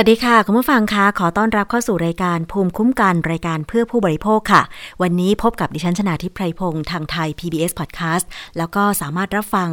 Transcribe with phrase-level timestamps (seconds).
[0.00, 4.62] วัสดีค่ะ คุณผู้ฟังคะขอต้อนรับเข้าสู่รายการภูมิคุ้มกันรายการเพื่อผู้บริโภคค่ะ
[5.02, 8.24] วันนี้พบกับดิฉันชนาทิพไพรพงศ์ทางไทย PBS Podcast
[8.58, 9.70] แล้วก็สามารถรับฟัง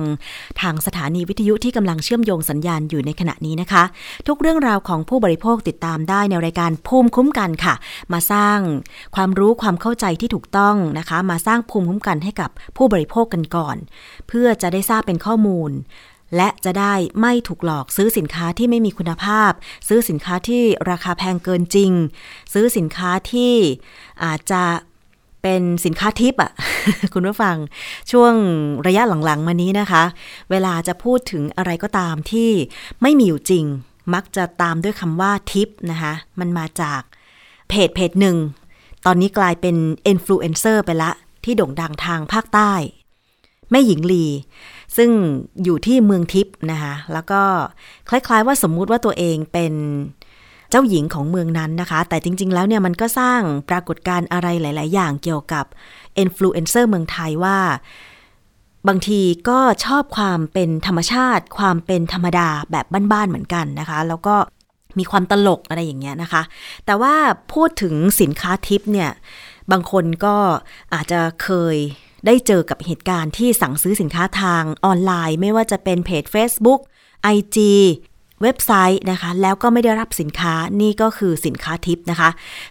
[0.62, 3.84] ทางสถานีวิทยุที่กำลังเชื่อมโยงสัญญาณอยู่ในขณะนี้นะคะ
[4.28, 7.76] ทุกเรื่องราวของผู้บริโภคติดตามได้ในรายการภูมิคุ้มกันค่ะ
[8.14, 8.60] มาสร้าง
[9.16, 13.78] ความรู้ความเข้าใจที่ถูกต้องนะคะ มาสร้างภูมิคุ้มกันให้กับผู้บริโภคกันก่อน
[14.28, 15.72] เพื่อจะได้ทราบเป็นข้อมูล
[16.36, 19.52] และจะได้ไม่ถูกหลอกซื้อสินค้าที่ไม่มีคุณภาพ
[19.88, 21.92] ซื้อสินค้าที่ราคาแพงเกินจริง
[22.54, 23.54] ซื้อสินค้าที่
[24.24, 24.64] อาจจะ
[25.42, 26.52] เป็นสินค้าทิปอะ
[27.14, 27.58] คุณผู้ฟัง
[28.12, 28.34] ช่วง
[28.88, 30.04] ระยะหลังๆมานี้นะคะ
[30.52, 32.50] เวลาจะพูดถึงอะไรก็ตามที่
[33.02, 33.66] ไม่มีอยู่จริง
[34.14, 37.02] มักจะตามด้วยคำว่าทิพย์นะคะมันมาจาก
[37.70, 38.38] เพจเพจหนึ่ง
[39.06, 39.76] ตอนนี้กลายเป็น
[40.08, 41.12] อินฟลูเอนเซอร์ไปละ
[41.44, 42.74] ที่โด่งดังทางภาคใต้
[43.72, 44.26] แม่หญิงลี
[44.98, 45.10] ซึ่ง
[45.64, 47.42] อยู่ที่เมืองทิพย์นะคะแล้วก็
[48.10, 49.74] คล้ายๆว่าสมมุติว่าตัวเองเป็น
[50.70, 55.66] เจ้าหญิงของเมืองนั้นนะคะ แต่จริง ๆ แล้วเนี่ยมันก็สร้างปรากฏการณ์อะไรหลาย ๆ อย่างเกี่ยวกับ
[56.18, 57.58] อินฟลูเอนเซอร์เมืองไทยว่า
[58.88, 64.36] บางทีก็ชอบความเป็นธรรมชาติ ความเป็นธรรมดาแบบบ้าน ๆ เหมือนกันนะคะ แล้วก็
[64.98, 66.42] มีความตลกอะไรอย่างเงี้ยนะคะ
[66.86, 67.14] แต่ว่า
[67.54, 69.12] พูดถึงสินค้าทิพย์เนี่ย
[69.72, 70.36] บางคนก็
[70.94, 71.78] อาจจะเคย
[72.26, 76.82] ได้เจอกับเหตุการณ์ที่สั่งซื้อสินค้าทางออนไลน์ ไม่ว่าจะเป็นเพจ Facebook
[77.36, 77.58] IG
[78.42, 82.30] เว็บไซต์นะคะ แล้วก็ไม่ได้รับสินค้านี่ก็คือสินค้าทิพย์นะคะ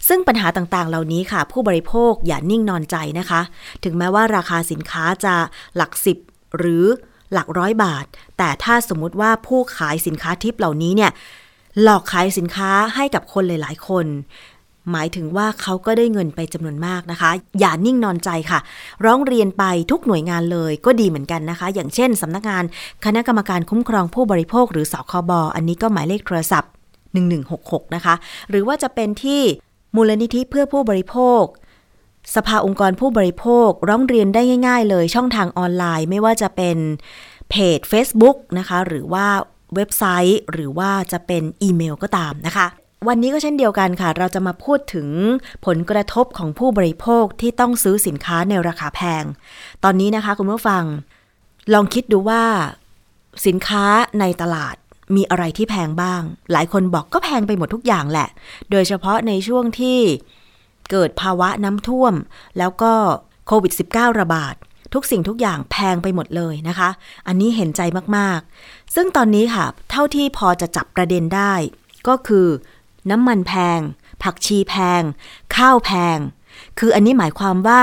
[0.08, 3.41] ซึ่งปัญหาต่างๆ เหล่านี้ค่ะ ผู้บริโภคอย่านิ่งนอนใจนะคะ
[3.84, 5.34] ถึงแม้ว่าราคาสินค้าจะ
[5.77, 6.19] หลักสิบ
[6.58, 6.84] หรือ
[7.33, 8.05] หลักร้อยบาท
[8.39, 11.11] แต่ถ้าสมมุติว่าผู้ขายสินค้าทิปเหล่านี้เนี่ย
[11.83, 14.06] หลอกขายสินค้าให้กับคนหลาย ๆ คน
[14.91, 17.31] หมายถึงว่าเขาก็ได้เงินไปจำนวนมากนะคะ
[17.61, 18.61] อย่านิ่งนอนใจค่ะ
[19.05, 22.65] ร้องเรียนไปทุกหน่วยงานเลยก็ดีเหมือนกันนะคะ อย่างเช่นสำนักงาน
[23.05, 26.71] คณะกรรมการคุ้มครองผู้บริโภคหรือสคบอันนี้ก็หมายเลขโทรศัพท์
[27.33, 28.15] 1166 นะคะ
[28.51, 29.42] หรือว่าจะเป็นที่
[29.97, 31.42] มูลนิธิเพื่อผู้บริโภค
[32.35, 36.77] สภาองค์กรผู้บริโภค ร้องเรียนได้ง่าย ๆ เลยช่องทางออนไลน์ไม่ว่าจะเป็น
[37.51, 39.27] เพจ Facebook นะคะ หรือว่า
[39.75, 42.67] เว็บไซต์ หรือว่าจะเป็นอีเมลก็ตามนะคะ
[43.08, 45.08] วันนี้ก็เช่นเดียวกันค่ะ เราจะมาพูดถึง
[45.67, 49.24] ผลกระทบของผู้บริโภคที่ต้องซื้อสินค้าในราคาแพง
[49.85, 50.85] ตอนนี้นะคะคุณผู้ฟัง
[51.73, 52.42] ลองคิดดูว่า
[53.46, 53.85] สินค้า
[54.20, 54.74] ในตลาด
[55.17, 58.29] มีอะไรที่แพงบ้าง หลายคนบอกก็แพงไปหมดทุกอย่างแหละ
[58.70, 59.98] โดยเฉพาะในช่วงที่
[60.91, 62.14] เกิดภาวะน้ำท่วม
[62.58, 62.92] แล้วก็
[63.46, 64.55] โควิด -19 ระบาด
[64.95, 66.89] ทุกสิ่งทุกอย่างแพงไปหมดเลยนะคะ
[67.27, 67.80] อันนี้เห็นใจ
[68.17, 71.55] มากๆ ซึ่งตอนนี้ค่ะ เท่าที่พอจะจับประเด็นได้
[72.08, 72.46] ก็คือ
[73.11, 73.80] น้ำมันแพง
[74.23, 75.02] ผักชีแพง
[75.57, 76.18] ข้าวแพง
[76.79, 77.83] คืออันนี้หมายความว่า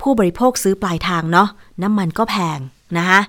[0.00, 1.48] ผู้บริโภคซื้อปลายทางเนาะ
[1.82, 2.58] น้ำมันก็แพง
[2.96, 3.20] นะคะ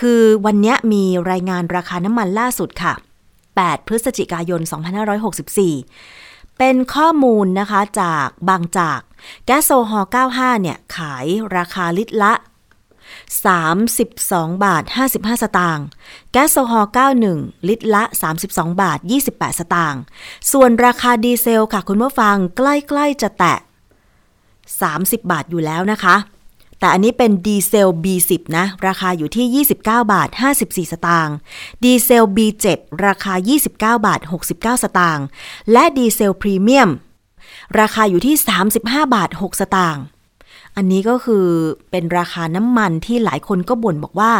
[0.00, 2.94] คือวันนี้มีรายงานราคาน้ำมันล่าสุดค่ะ
[3.42, 4.60] 8 พฤศจิกายน
[5.80, 9.00] 2564 เป็นข้อมูลนะคะจากบางจาก
[9.46, 11.26] แก๊สโซฮอล์95 เนี่ย ขาย
[11.56, 12.32] ราคาลิตรละ
[13.32, 14.82] 32 บาท
[15.12, 15.86] 55 สตางค์
[16.32, 16.90] แก๊สโซฮอล์
[17.30, 18.04] 91 ลิตรละ
[18.42, 18.98] 32 บาท
[19.28, 20.00] 28 สตางค์
[20.52, 23.56] ส่วนราคาดีเซลค่ะคุณผู้ฟังใกล้ๆจะแตะ
[24.42, 26.16] 30 บาทอยู่แล้วนะคะ
[26.78, 30.28] แต่อันนี้เป็นดีเซล B10 นะ ราคาอยู่ที่ 29 บาท
[30.60, 31.34] 54 สตางค์
[31.84, 32.66] ดีเซล B7
[33.06, 33.34] ราคา
[33.68, 34.20] 29 บาท
[34.52, 35.26] 69 สตางค์
[35.72, 36.90] และดีเซลพรีเมียม
[37.80, 38.36] ราคาอยู่ที่
[38.76, 40.02] 35 บาท 6 สตางค์
[40.76, 41.46] อันนี้ก็คือ
[41.90, 44.32] เป็นราคาน้ำมันที่หลายคนก็บ่นบอกว่า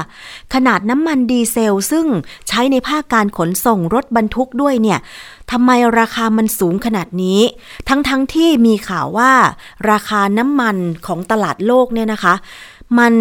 [0.55, 2.07] ขนาดน้ำมันดีเซลซึ่ง
[2.49, 4.99] ใช้ในภาคการขนส่งรถบรรทุกด้วยเนี่ย
[5.51, 7.41] ทำไมราคามันสูงขนาดนี้
[7.89, 9.33] ทั้งๆทที่มีข่าวว่า
[9.91, 10.77] ราคาน้ำมัน
[11.07, 12.35] ของตลาดโลกเนี่ยนะคะ
[12.99, 13.15] มัน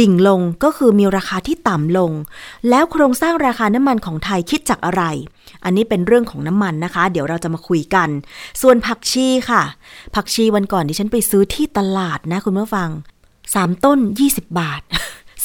[0.00, 2.12] ดิ่งลงก็คือมีราคาที่ต่ำลง
[2.68, 5.02] แล้วโครงสร้างราคาน้ำมันของไทยคิดจากอะไร
[5.64, 8.08] อันนี้เป็นเรื่องของน้ำมันนะคะ เดี๋ยวเราจะมาคุยกัน
[8.62, 9.62] ส่วนผักชีค่ะ
[10.14, 12.88] ผักชีวันก่อนดิฉันไปซื้อที่ตลาดนะคุณผู้ฟัง
[13.36, 13.98] 3 ต้น
[14.30, 14.82] 20 บาท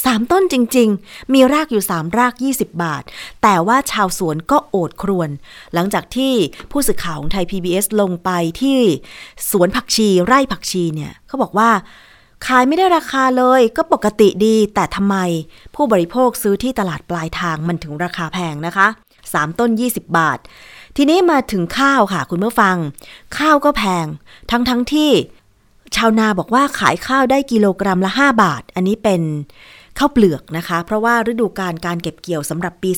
[0.04, 3.02] 3 ต้นจริง ๆ มีรากอยู่ 3 ราก 20 บาท
[3.42, 5.30] แต่ว่าชาวสวนก็โอดครวน
[5.74, 6.32] หลังจากที่
[6.70, 8.30] ผู้สื่อข่าวของไทย PBS ลงไป
[8.60, 8.78] ที่
[9.50, 11.70] สวนผักชีไร่ผักชีเนี่ยเขาบอกว่า
[12.46, 15.16] ขายไม่ได้ราคาเลยก็ปกติดีแต่ทำไม
[15.74, 18.88] ผู้บริโภคซื้อที่ตลาดปลายทางมันถึงราคาแพงนะคะ
[19.42, 20.38] 3 ต้น 20 บาท
[20.96, 22.76] ทีนี้มาถึงข้าวค่ะ คุณผู้ฟัง
[23.38, 24.06] ข้าวก็แพง
[24.50, 25.10] ทั้งทั้งที่
[25.96, 29.22] ชาวนาบอกว่าขายข้าวได้กิโลกรัมละ 5 บาท อันนี้เป็น
[29.98, 32.90] ข้าวเปลือกนะคะ เพราะว่าฤดูการการเก็บเกี่ยวสำหรับปี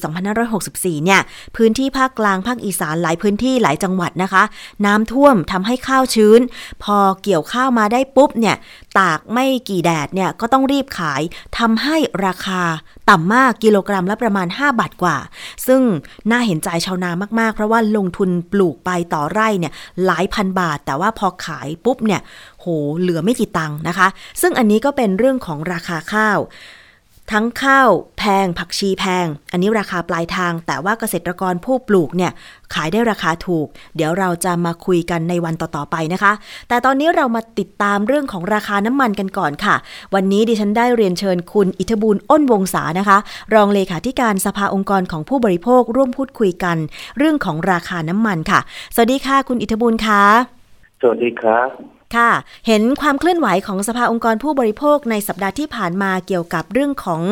[0.48, 1.20] 2564 เนี่ย
[1.56, 4.42] พื้นที่ภาคกลางภาคอีสานหลายพื้นที่หลายจังหวัดนะคะ
[4.86, 6.40] น้ำท่วมทำให้ข้าวชื้น
[6.82, 8.56] พอเกี่ยวข้าวมาได้ปุ๊บเนี่ย
[8.98, 11.22] ตากไม่กี่แดดเนี่ยก็ต้องรีบขาย
[11.58, 11.96] ทำให้
[12.26, 12.62] ราคา
[13.10, 15.16] ต่ำมากกิโลกรัมละประมาณ 5 บาทกว่า
[15.66, 15.82] ซึ่ง
[16.30, 19.72] น่าเห็นใจชาวนามาก ๆ เพราะว่าลงทุนปลูกไปต่อไร่เนี่ย
[20.06, 22.20] หลายพันบาท แต่ว่าพอขายปุ๊บเนี่ย
[22.60, 22.66] โห
[22.98, 24.08] เหลือไม่กี่ตังค์นะคะ
[24.40, 26.38] ซึ่งอันนี้ก็เป็นเรื่องของราคาข้าว
[27.32, 32.32] ทั้งข้าวแพงผักชีแพง อันนี้ราคาปลายทาง แต่ว่าเกษตรกรผู้ปลูกเนี่ย
[32.74, 33.66] ขายได้ราคาถูก
[33.96, 36.32] เดี๋ยวเราจะมาคุยกันในวันต่อๆไปนะคะ
[36.68, 39.76] แต่ตอนนี้เรามาติดตามเรื่องของราคาน้ำมันกันก่อนค่ะ
[40.14, 43.18] วันนี้ดิฉันได้เรียนเชิญคุณอิทธบูลอ้นวงศานะคะ
[43.54, 46.76] รองเลขาธิการสภาองค์กรของผู้บริโภคร่วมพูดคุยกัน
[47.18, 48.60] เรื่องของราคาน้ำมันค่ะ
[48.94, 50.22] สวัสดีค่ะ คุณอิทธบูลคะ
[51.00, 52.30] สวัสดีครับ ค่ะ
[52.66, 57.22] เห็นความเคลื่อนไหวของสภาองค์กรผู้บริโภคในสัปดาห์ที่ผ่านมาเกี่ยวกับเรื่องของ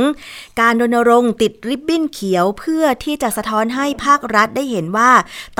[0.61, 5.11] การรณรงค์ติดริบบิ้นเขียวเพื่อที่จะสะท้อนให้ภาครัฐได้เห็นว่า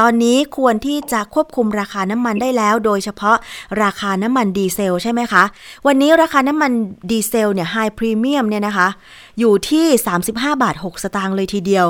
[0.01, 3.37] ตอนนี้ควรที่จะควบคุมราคาน้ำมันได้แล้ว โดยเฉพาะ
[3.83, 5.45] ราคาน้ำมันดีเซลใช่ไหมคะ
[5.87, 6.73] วันนี้ราคาน้ำมัน
[7.11, 8.89] ดีเซลเนี่ยไฮพรีเมียมเนี่ยนะคะ
[9.39, 9.87] อยู่ที่
[10.25, 10.31] 35
[10.63, 11.87] บาท 6 สตางค์เลยทีเดียว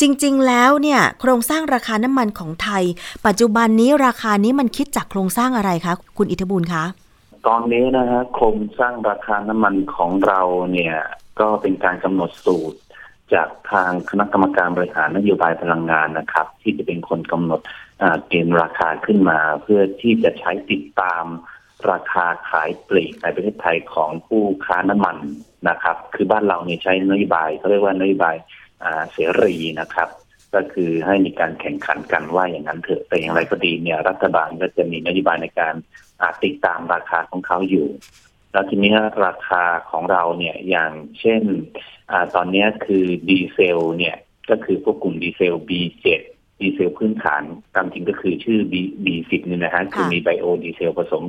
[0.00, 2.84] จริงๆ แล้วเนี่ยโครงสร้างราคาน้ำมันของไทย
[3.26, 6.84] ปัจจุบันนี้ราคานี้มันคิดจากโครงสร้างอะไรคะ คุณอิทธบุญคะ
[7.46, 10.40] ตอนนี้นะฮะโครงสร้างราคาน้ำมันของเรา
[10.72, 10.96] เนี่ย
[11.40, 12.78] ก็เป็นการกำหนดสูตร
[13.34, 17.60] จากทางคณะกรรมการบริหารนโยบายพลังงานนะครับ ที่จะเป็นคนกำหนด
[18.28, 21.24] เกณฑ์ราคาขึ้นมา เพื่อที่จะใช้ติดตาม
[21.90, 25.16] ราคาขายปลีกในประเทศไทยของผู้ค้าน้ำมัน
[25.68, 28.36] นะครับ คือบ้านเราเนี่ยใช้นโยบายเขาเรียกว่านโยบาย
[29.12, 30.08] เสรีนะครับ
[30.54, 35.74] ก็คือให้มีการแข่งขันกันว่าอย่างนั้นเถอะแต่อย่างไรก็ดีเนี่ย รัฐบาลก็จะมีนโยบายในการ
[36.44, 37.88] ติดตามราคาของเขาอยู่
[38.52, 38.92] แล้วทีนี้
[39.26, 41.42] ราคาของเราเนี่ยอย่างเช่น
[42.10, 44.16] ตอนนี้คือดีเซลเนี่ย
[44.50, 46.06] ก็คือพวกกลุ่มดีเซล B7
[46.60, 47.42] ดีเซลพื้นฐาน
[47.74, 48.74] ตามจริงก็คือชื่อ B
[49.04, 51.24] B10 นี่นะฮะคือมีไบโอดีเซลผสม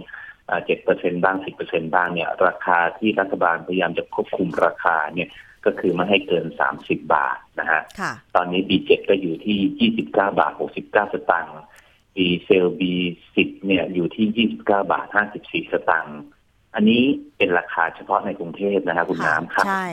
[0.66, 5.30] เจ็ดเปอร์เซ็นบ้างสิบเปอร์เซ็นบ้างเนี่ย ราคาที่รัฐบาลพยายามจะควบคุมราคาเนี่ย
[5.66, 7.82] ก็คือไม่ให้เกินสามสิบบาทนะฮะ
[8.36, 11.54] ตอนนี้ B7 ก็อยู่ที่ยี่สิบเก้าบาทหกสิบเก้าสตางค์
[12.18, 16.22] ดีเซล B10 เนี่ยอยู่ที่ยี่สิบเก้าบาทห้าสิบสี่สตางค์
[16.76, 17.02] อันนี้
[17.38, 19.88] เป็นราคาเฉพาะในกรุงเทพนะฮะคุณน้ำครับใช่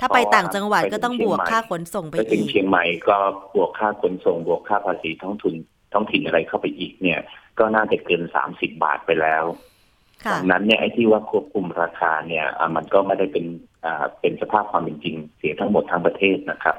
[0.00, 3.16] ถ้าไปต่างจังหวัดก็ต้องบวกค่าขนส่งไปอีกไปถึงเชียงใหม่ก็
[3.54, 5.54] บวกค่าขนส่ง บวกค่าภาษีท้องถิ่น
[5.92, 7.20] ท้องถิ่นอะไรเข้าไปอีกเนี่ย
[7.58, 9.44] ก็น่าจะเกินสามสิบบาทไปแล้ว
[10.34, 12.46] ดังนั้นเนี่ยไอ้ที่ว่าควบคุมราคาเนี่ย
[12.76, 13.46] มันก็ไม่ได้เป็น
[14.20, 16.74] เป็นสภาพความเป็นจริง เสียทั้งหมดทั้งประเทศนะครับ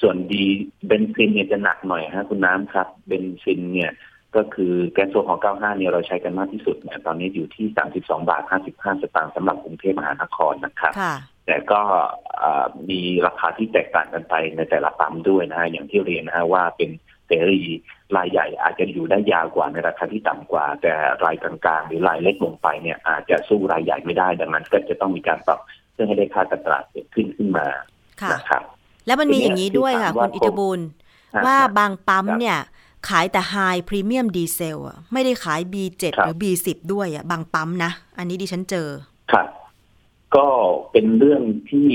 [0.00, 0.44] ส่วนดี
[0.86, 3.92] เบนซินเนี่ยจะหนักหน่อยฮะคุณน้ำครับเบนซินเนี่ย
[4.36, 7.66] ก็คือแก๊สโซฮอล์95 เนี่ยเราใช้กันมากที่สุดเนี่ยตอนนี้อยู่ที่
[7.98, 10.92] 32 บาท 55 สตางค์สำหรับกรุงเทพมหานครนะครับ
[11.46, 11.80] แต่ก็
[12.90, 16.90] มีราคาที่แตกต่างกันไปในแต่ละปั๊มด้วยนะฮะอย่างที่เรียนนะฮะว่าเป็น
[17.30, 17.62] เสรี
[18.16, 20.92] รายใหญ่อาจจะอยู่ได้ยาวกว่าในราคาที่ต่ำกว่า แต่
[21.24, 25.60] รายกลางๆ หรือรายเล็กลงไปเนี่ยอาจจะสู้รายใหญ่ไม่ได้ ดังนั้นก็จะต้องมีการปรับ
[25.92, 27.66] เพื่อให้ได้ค่าตลาดเกิดขึ้นขึ้นมา
[28.32, 28.62] นะครับ
[29.06, 30.80] แล้วมันมีอย่างนี้ด้วยค่ะ คุณอิทบุญ
[31.46, 32.58] ว่าบางปั๊มเนี่ย
[33.08, 33.54] ขายแต่ไฮ
[33.88, 38.88] พรีเมียมดีเซลอะไม่ได้ขาย B7 หรือ B10 ด้วยอะบางปั๊มนะ อันนี้ดิฉันเจอ
[39.32, 39.46] ครับ
[40.36, 40.48] ก็
[40.92, 41.90] เป็นเรื่องที่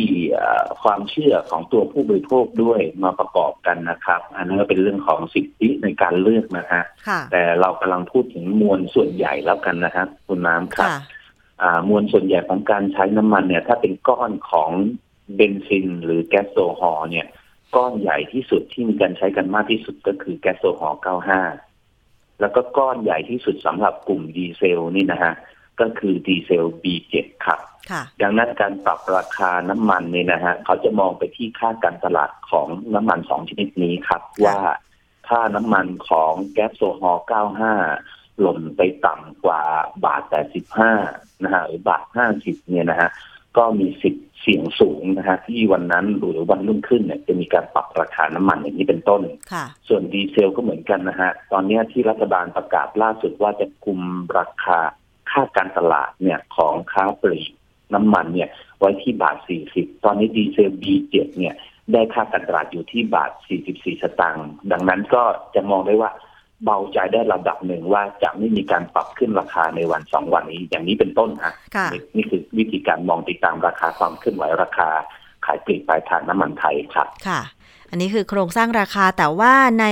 [0.81, 6.83] ความเชื่อของตัวผู้บริโภคด้วยมาประกอบกันนะครับ อันนั้นก็เป็นเรื่องของสิทธิในการเลือกนะฮะ
[7.31, 10.91] แต่เรากำลังพูดถึงมวลส่วนใหญ่แล้วกันนะครับคุณน้ำครับ
[11.89, 14.71] มวลส่วนใหญ่ของการใช้น้ำมันเนี่ย ถ้าเป็นก้อนของ
[15.35, 17.27] เบนซิน หรือแก๊สโซฮอล์เนี่ย
[17.75, 21.01] ก้อนใหญ่ที่สุดที่มีการใช้กันมากที่สุดก็คือแก๊สโซฮอล์
[21.71, 25.33] 95 แล้วก็ก้อนใหญ่ที่สุดสำหรับกลุ่มดีเซลนี่นะฮะ
[25.79, 27.59] ก็คือดีเซล B7 ครับ
[28.21, 34.59] ดังนั้นการปรับราคาน้ำมันเนี่ยนะฮะเขาจะมองไปที่ค่าการตลาดของน้ำมันสองชนิดนี้ครับ ว่า
[35.27, 37.25] ถ้าน้ำมันของแก๊สโซฮอล์
[37.81, 39.61] 95 หล่นไปต่ำกว่า
[40.05, 40.23] บาท
[40.83, 42.03] 85 นะฮะหรือบาท
[42.37, 43.09] 50 เนี่ยนะฮะ
[43.57, 49.21] ก็มีสิทธิ์เสี่ยงสูงนะฮะที่วันนั้นหรือวันรุ่งขึ้นเนี่ยจะมีการปรับราคาน้ำมันอย่างนี้เป็นต้น
[49.87, 53.99] ส่วนดีเซลก็เหมือนกันนะฮะตอนนี้ที่รัฐบาลประกาศล่าสุดว่าจะคุม
[54.37, 54.79] ราคา
[55.31, 57.51] ค่าการตลาดเนี่ยของค้าปลีก
[57.93, 58.49] น้ำมันเนี่ย
[58.79, 59.37] ไว้ที่บาท
[59.71, 61.55] 40 ตอนนี้ดีเซล B7 เนี่ย
[61.93, 63.31] ได้ค่าการตลาดอยู่ที่บาท
[63.67, 65.23] 44 สตางค์ดังนั้นก็
[65.55, 66.11] จะมองได้ว่า
[66.63, 71.53] เบาใจได้ระดับหนึ่งว่าจะไม่มีการปรับขึ้นราคาในวันสองวันนี้ อย่างนี้เป็นต้นฮะ
[72.15, 74.89] นี่คือวิธีการมองติดตามราคาความขึ้นไหวราคา
[75.45, 77.41] ขายปลีกปลายทางน้ำมันไทยครับค่ะ
[77.95, 79.85] อันนี้คือโครงสร้างราคาแต่ว่าใน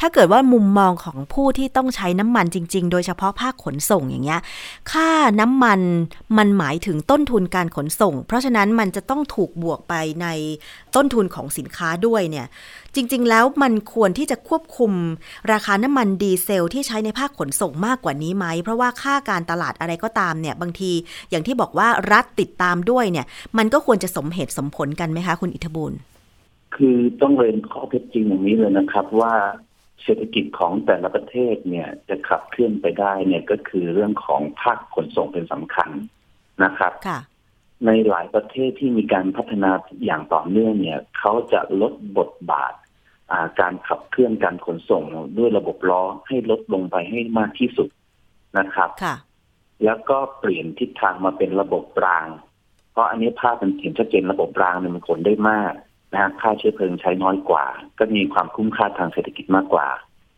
[0.00, 4.40] ถ้าเกิดว่ามุมมองของผู้ที่ต้องใช้น้ำมันจริง ๆ โดยเฉพาะภาคขนส่งอย่างเงี้ย
[4.92, 5.10] ค่า
[5.40, 5.80] น้ำมัน
[6.38, 10.26] มันหมายถึงต้นทุนการขนส่ง เพราะฉะนั้นมันจะต้องถูกบวกไปใน
[10.96, 12.46] ต้นทุนของสินค้าด้วยเนี่ย
[12.94, 14.92] จริง ๆ แล้วมันควรที่จะควบคุม
[15.52, 20.92] ราคาน้ำมันดีเซลที่ใช้ในภาคขนส่งมากกว่านี้ไหม เพราะว่าค่าการตลาดอะไรก็ตามเนี่ยบางที
[21.30, 23.26] อย่างที่บอกว่ารัฐติดตามด้วยเนี่ย
[23.58, 25.94] มันก็ควรจะสมเหตุสมผลกันไหมคะคุณอิทธบุญ
[26.76, 29.34] คือต้องเรียนข้อเท็จจริงอย่างนี้เลยนะครับ ว่า
[30.02, 35.90] เศรษฐกิจของแต่ละประเทศเนี่ยจะขับเคลื่อนไปได้เนี่ยก็คือเรื่องของภาคขนส่งเป็นสำคัญ
[36.64, 36.92] นะครับ
[37.86, 39.70] ในหลายประเทศที่มีการพัฒนา
[40.04, 42.74] อย่างต่อเนื่องเนี่ยเขาจะลดบทบาท
[43.60, 45.02] การขับเคลื่อนการขนส่ง
[45.38, 47.88] ด้วยระบบล้อให้ลดลงไปให้มากที่สุด
[48.58, 48.90] นะครับ
[49.84, 52.26] แล้วก็เปลี่ยนทิศทางมาเป็นระบบราง
[52.92, 55.72] เพราะอันนี้ภาพมันเห็นชัดเจนระบบรางเนี่ยมันขนได้มาก
[56.14, 57.64] นะค่าเชื้อเพลิงใช้น้อยกว่า
[57.98, 59.88] ก็มีความคุ้มค่าทางเศรษฐกิจมากกว่า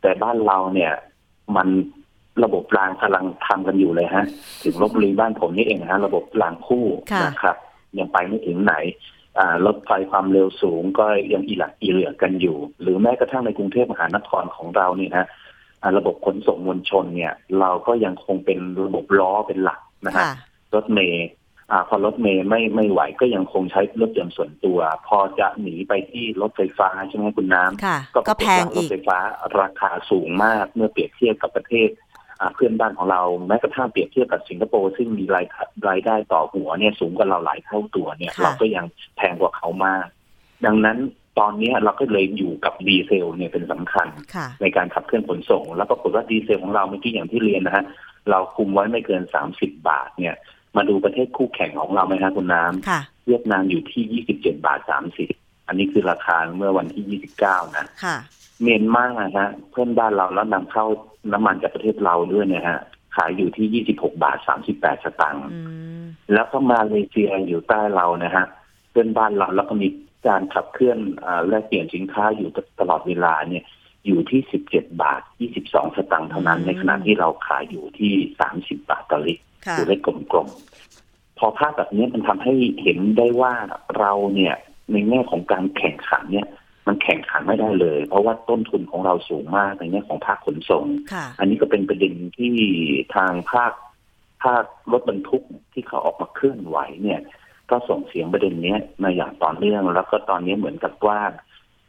[0.01, 0.93] แต่บ้านเราเนี่ย
[1.57, 1.69] มัน
[2.45, 4.27] ระบบรางกำลังทำกันอยู่เลยฮะ
[4.63, 6.87] ถึงลบบุรีบ้านผมนี่เองฮะ ระบบรางคู่
[7.25, 7.57] นะครับ
[7.99, 8.75] ยังไปไม่ถึงไหน
[9.67, 15.29] รถไฟความเร็วสูงก็ยังอีหลักอีเหลือกันอยู่ หรือแม้กระทั่งในกรุงเทพมหานครของเรานี่นะ
[15.97, 20.25] ระบบขนส่งมวลชนเนี่ย เราก็ยังคงเป็นระบบล้อเป็นหลักนะฮะ
[20.75, 21.29] รถเมย์
[21.73, 29.19] อพอรถเมย์ไม่ไม่ไหวก็ยังคงใช้รถยนต์ส่วนตัว พอจะหนีไปที่รถไฟฟ้าใช่ไหมคุณน้ำก็แพงอีกรถไฟฟ้า
[29.61, 31.91] ราคาสูงมากเมื่อเปรียบเทียบกับประเทศ
[32.55, 35.47] เพื่อนบ้านของเราแม้กระทั่งเปรียบเทียบกับสิงคโปร์ซึ่งมีราย
[35.89, 38.85] รายได้ต่อหัวเนี่ยสูงกว่าเราหลายเท่าตัวเนี่ยเราก็ยัง
[39.17, 40.07] แพงกว่าเขามาก
[40.67, 40.99] ดังนั้น
[41.39, 44.09] ตอนนี้เราก็เลยอยู่กับดีเซลเนี่ยเป็นสำคัญ
[44.61, 47.85] ในการขับเคลื่อนขนส่ง แล้วปรากฏว่าดีเซลของเราเมื่อกี้อย่างที่เรียนนะฮะ
[48.31, 50.35] เราคุมไว้ไม่เกินสามสิบบาทเนี่ย
[50.77, 55.29] มาดูประเทศคู่แข่งของเราไหมครับคุณน้ำเวียดนามอยู่ที่ยี่สิบเจ็ดบาทสามสิบ
[55.67, 57.87] อันนี้คือราคาเมื่อวันที่ยี่สิบเก้านะ
[58.63, 59.05] เมียนมา
[59.39, 60.87] ฮะเพื่อนบ้านเราแล้วนำเข้า
[61.33, 62.81] น้ำมันจากประเทศเราด้วยเนี่ยฮะ
[63.17, 65.43] ขายอยู่ที่ยี่สิบหกบาทสามสิบแปดสตางค์
[66.33, 68.45] แล้วก็มาเลเซียอยู่ใต้เรานะฮะ
[68.91, 69.89] เพื่อนบ้านเราแล้วก็มี
[70.27, 70.99] การขับเคลื่อน
[71.49, 72.51] แลกเปลี่ยนสินค้าอยู่
[72.81, 73.65] ตลอดเวลาเนี่ย
[74.07, 79.43] อยู่ที่สิบเจ็ดบาทยี่สิบสองสตางค์เท่านั้น ในขณะที่เราขายอยู่ที่สามสิบบาทต่อลิตร
[79.79, 80.01] ตัวเลข
[80.33, 83.55] กลมๆ พอภาพแบบนี้มันทำให้เห็นได้ว่า
[83.99, 84.55] เราเนี่ย
[84.93, 86.49] ในแง่ของการแข่งขันเนี่ย
[86.87, 90.85] มันแข่งขันไม่ได้เลย เพราะว่าต้นทุนของเราสูงมากในแง่ของภาคขนส่ง
[91.39, 92.55] อันนี้ก็เป็นประเด็นที่
[93.15, 93.73] ทางภาค
[94.45, 95.43] ภาครถบรรทุก
[95.73, 97.21] ที่เขาออกมาเคลื่อนไหวเนี่ย
[97.71, 101.21] ก็ส่งเสียงประเด็นนี้มาอย่างต่อเนื่อง แล้วก็ตอนนี้เหมือนกับว่า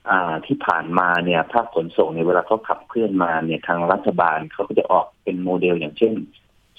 [0.10, 6.14] อ่าที่ผ่านมาเนี่ยภาคขนส่งเนี่ยเวลาเขาขับเคลื่อนมาเนี่ยทางรัฐบาลเขาก็จะออกเป็นโมเดลอย่างเช่น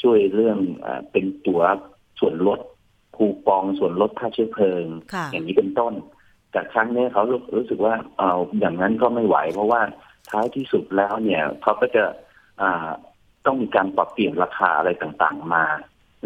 [0.04, 1.62] ช่วยเรื่องอเป็นตั๋ว
[2.20, 2.60] ส่วนลด
[3.16, 4.84] คูปองส่วนลดค่าเชื้อเพลิง
[5.32, 5.94] อย่างนี้เป็นต้น
[6.52, 7.22] แต่ครั้งนี้เขา
[7.56, 9.80] รู้สึกว่าเอาอย่างนั้นก็ไม่ไหว เพราะว่า
[10.30, 12.04] ท้ายที่สุดแล้วเนี่ยเขาก็จะ
[12.60, 12.88] อ่า
[13.46, 15.64] ต้องมีการปรับเปลี่ยนราคาอะไรต่างๆมา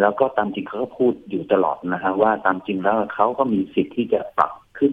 [0.01, 4.93] แล้วก็ตามจริงเขาก็พูดอยู่ตลอดนะฮะว่าตามจริงแล้วเขาก็มีสิทธิ์ที่จะปรับขึ้น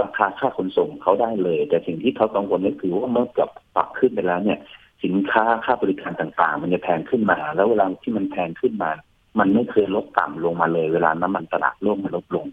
[0.00, 4.58] ราคาค่าขนส่งเขาได้เลย แต่สิ่งที่เขากังวลก็คือว่าเมื่อกับปรับขึ้นไปแล้วเนี่ย
[5.04, 8.90] สินค้าค่าบริการต่างๆ มันจะแพงขึ้นมา แล้วเวลาที่มันแพงขึ้นมา
[9.38, 12.46] มันไม่เคยลดต่ำลงมาเลย เวลาน้ำมันตลาดโลกมันลดลง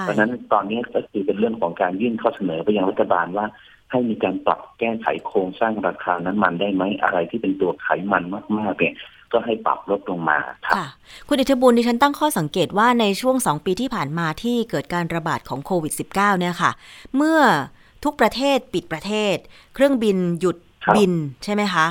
[0.00, 3.46] เพราะฉะนั้นตอนนี้ก็คือเป็นเรื่องของการยื่นข้อเสนอไปยังรัฐบาลว่า
[3.90, 8.22] ให้มีการปรับแก้ไขโครงสร้างราคาน้ำมันได้ไหมอะไรที่เป็นตัวไขมัน
[8.58, 8.94] มากๆเนี่ย
[9.32, 10.86] ก็ให้ปรับลดลงมาค่ะ
[11.28, 16.70] คุณอิทธิบุญดิฉันตั้งข้อสังเกตว่าในช่วงสองปีที่ผ่านมาที่เกิดการระบาดของโควิด -19 เนี่ยค่ะ
[17.16, 17.40] เมื่อ
[18.04, 19.36] ทุกประเทศปิดประเทศ
[19.74, 20.56] เครื่องบินหยุด
[20.96, 21.12] บิน
[21.44, 21.86] ใช่ไหมคะ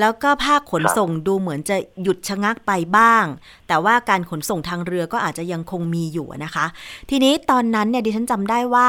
[0.00, 3.24] แล้วก็ภาคขนส่งดูเหมือนจะหยุดชะงักไปบ้าง
[3.68, 6.66] แต่ว่าการขนส่งทางเรือก็อาจจะยังคงมีอยู่นะคะ
[7.10, 8.88] ทีนี้ตอนนั้นเนี่ยดิฉันจำได้ว่า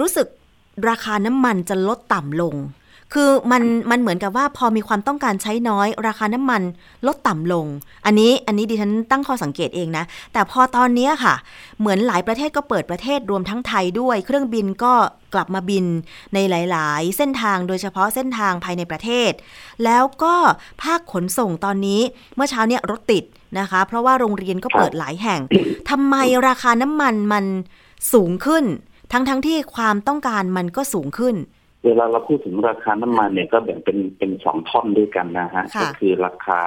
[0.00, 0.26] รู้สึก
[0.88, 2.54] ราคาน้ำมันจะลดต่ำลง
[3.12, 6.62] คือมันมันเหมือนกับว่าพอมีความต้องการใช้น้อย ราคาน้ำมัน
[7.06, 7.66] ลดต่ำลง
[8.06, 11.34] อันนี้อันนี้ดิฉันตั้งข้อสังเกตเองนะ แต่พอตอนนี้ค่ะ
[11.80, 14.94] เหมือนหลายประเทศก็เปิดประเทศรวมทั้งไทยด้วย เครื่องบินก็
[15.34, 15.84] กลับมาบิน
[16.34, 19.30] ในหลาย ๆ เส้นทางโดยเฉพาะเส้นทางภายในประเทศ
[19.84, 20.34] แล้วก็
[20.82, 22.00] ภาคขนส่งตอนนี้
[22.36, 23.24] เมื่อเช้าเนี่ยรถติด
[23.58, 25.40] นะคะ เพราะว่าโรงเรียนก็เปิดหลายแห่ง
[25.90, 26.14] ทำไม
[26.48, 27.44] ราคาน้ำมันมัน
[28.12, 28.64] สูงขึ้น
[29.12, 31.36] ทั้งๆทที่ความต้องการมันก็สูงขึ้น
[31.84, 36.60] เวลาเราพูดถึงราคาน้ำมันเนี่ยก็แบ่งเป็นเป็นสองท่อนด้วยกันนะฮะ ก็คือราคา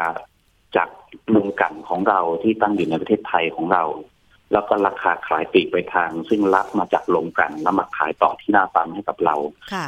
[0.76, 0.90] จาก
[1.32, 3.84] โรงกันของเราที่ตั้งอยู่ในประเทศไทยของเรา
[4.54, 9.36] แล้วก็ราคาขายปีกไปทาง ซึ่งรับมาจากโรงกันแล้วมาขายต่อที่หน้าปั๊มให้กับเรา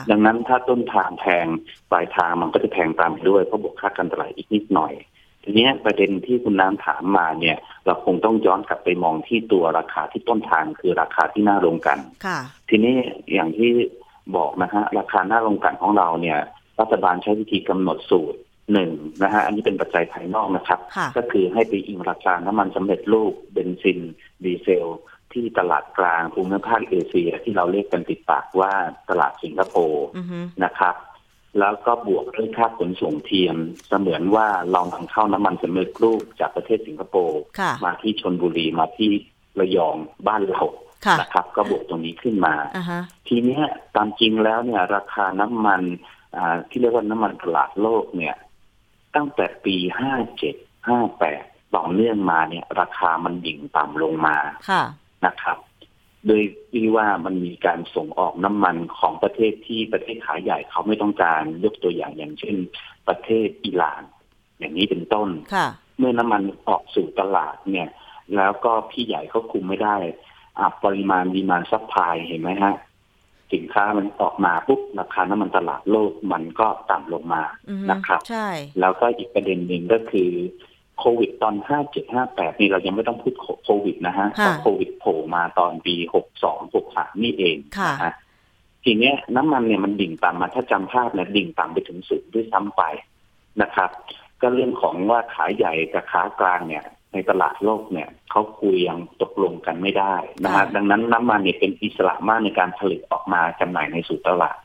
[0.10, 1.48] ดังนั้นถ้าต้นทางแพง
[1.92, 4.94] ปลายทางมันก็จะแพงตามไปด้วยเพราะบวกค่าการตลาดอีกนิดหน่อย
[5.44, 12.00] ทีนี้ประเด็นที่คุณน้ำถามมาเนี่ย เราคงต้องย้อนกลับไปมองที่ตัวราคาที่ต้นทางคือราคาที่หน้าโรงกัน
[12.70, 12.96] ทีนี้
[13.34, 13.72] อย่างที่
[14.36, 16.40] บอกนะฮะราคาหน้าโรงกลั่นของเราเนี่ย
[16.80, 18.40] รัฐบาลใช้วิธีกำหนดสูตร
[18.74, 18.92] หนึ่ง
[19.24, 20.80] นะฮะอันนี้เป็นปัจจัยภายนอกนะครับ
[21.18, 24.00] ก็คือให้ไปอิงราคาน้ำมันสำเร็จรูปเบนซิน
[24.44, 24.88] ดีเซล
[25.34, 28.72] ที่ตลาดกลางภูมิภาคเอเชีย ที่เราเรียกกันติดปากว่า
[29.10, 30.08] ตลาดสิงคโปร์
[30.64, 30.96] นะครับ
[31.60, 33.58] แล้วก็บวกด้วยค่าขนส่งเทียม
[33.88, 37.42] เสมือนว่าเรานำเข้าน้ำมันสำเร็จรูปจากประเทศสิงคโปร์
[37.86, 39.12] มาที่ชนบุรีมาที่
[39.60, 39.96] ระยอง
[40.28, 40.64] บ้านเรา
[41.20, 42.56] นะครับ ก็บวกตรงนี้ขึ้นมา
[43.28, 43.60] ทีนี้
[43.96, 45.82] ตามจริงแล้วเนี่ย ราคาน้ำมัน
[46.70, 48.36] ที่เรียกว่าน้ำมันตลาดโลกเนี่ย
[49.16, 50.56] ตั้งแต่ปีห้าเจ็ด
[50.88, 51.44] ห้าแปด
[51.76, 54.38] ต่อเนื่องมาเนี่ย ราคามันดิ่งต่ำลงมา
[54.70, 54.84] ค่ะ
[55.26, 55.58] นะครับ
[56.28, 62.56] โดยที่ว่ามันมีการส่งออกน้ำมันของประเทศที่ประเทศขาใหญ่เขาไม่ต้องการยกตัวอย่างอย่างเช่น
[63.08, 64.04] ประเทศอิหร่าน
[64.60, 65.30] อย่างนี้เป็นต้น
[65.98, 67.90] เมื่อน้ำมันออกสู่ตลาดเนี่ย
[68.36, 69.96] แล้วก็พี่ใหญ่เขาคุมไม่ได้
[70.84, 72.74] ปริมาณ demand supply เห็นไหมฮะ
[73.54, 77.44] สินค้ามันออกมาปุ๊บราคาน้ำมันตลาดโลกมันก็ต่ำลงมา
[77.92, 78.50] นะครับใช่
[78.80, 80.30] แล้วก็อีกประเด็นหนึ่งก็คือ
[81.00, 87.58] โควิดตอนห้าเจ็ดห้าแปดนี่เรายังไม่ต้องพูดโควิดนะฮะเพราะโควิดโผล่มาตอนปีหกสองหกสามนี่เอง
[87.92, 88.14] นะฮะ
[88.84, 92.82] ทีเนี้ยน้ำมันเนี่ยมันดิ่งต่ำมาถ้าจำภาพเนี่ยดิ่งต่ำไปถึงสุดด้วยซ้ำไป
[93.62, 93.90] นะครับ
[94.42, 104.58] ก็เรื่องของว่าขาใหญ่กับขากลางเนี่ย ในตลาดโลกเนี่ยเขาคุยยังตกลงกันไม่ได้นะฮะดังนั้นน้ำมันเนี่ยเป็นอิสระมากในการผลิตออกมาจำหน่ายในสู่ตลาด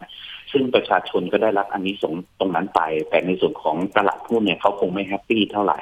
[0.52, 5.78] ซึ่งประชาชนก็ได้รับอานิสงส์ตรงนั้นไป แต่ในส่วนของตลาดหุ้นเนี่ยเขาคงไม่ happy เท่าไหร่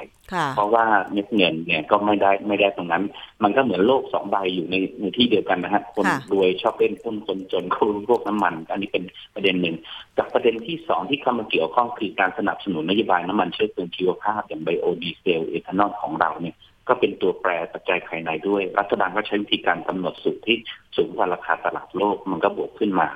[0.55, 3.03] เพราะว่าเงินเงินเนี่ยก็ไม่ได้ไม่ได้ตรงนั้น
[3.43, 9.03] มันก็เหมือนโลกสองใบอยู่ในในที่เดียวกันนะฮะคนรวยชอบเล่นหุ้นคนจนคุณพวกน้ำมัน อันนี้เป็น
[9.35, 9.75] ประเด็นหนึ่ง
[10.17, 16.55] กับประเด็นที่สองที่เข้ามาเกี่ยวข้องคือการสนับสนุนนโยบายน้ำมันเชื้อเพลิงชีวภาพอย่างไบโอดีเซลเอทานอลของเราเนี่ย
[16.87, 20.57] ก็เป็นตัวแปรปัจจัยภายในด้วย รัฐบาลก็ใช้วิธีการกำหนดสูตรที่
[20.95, 23.09] สูงกว่าราคาตลาดโลกมันก็บวกขึ้นมา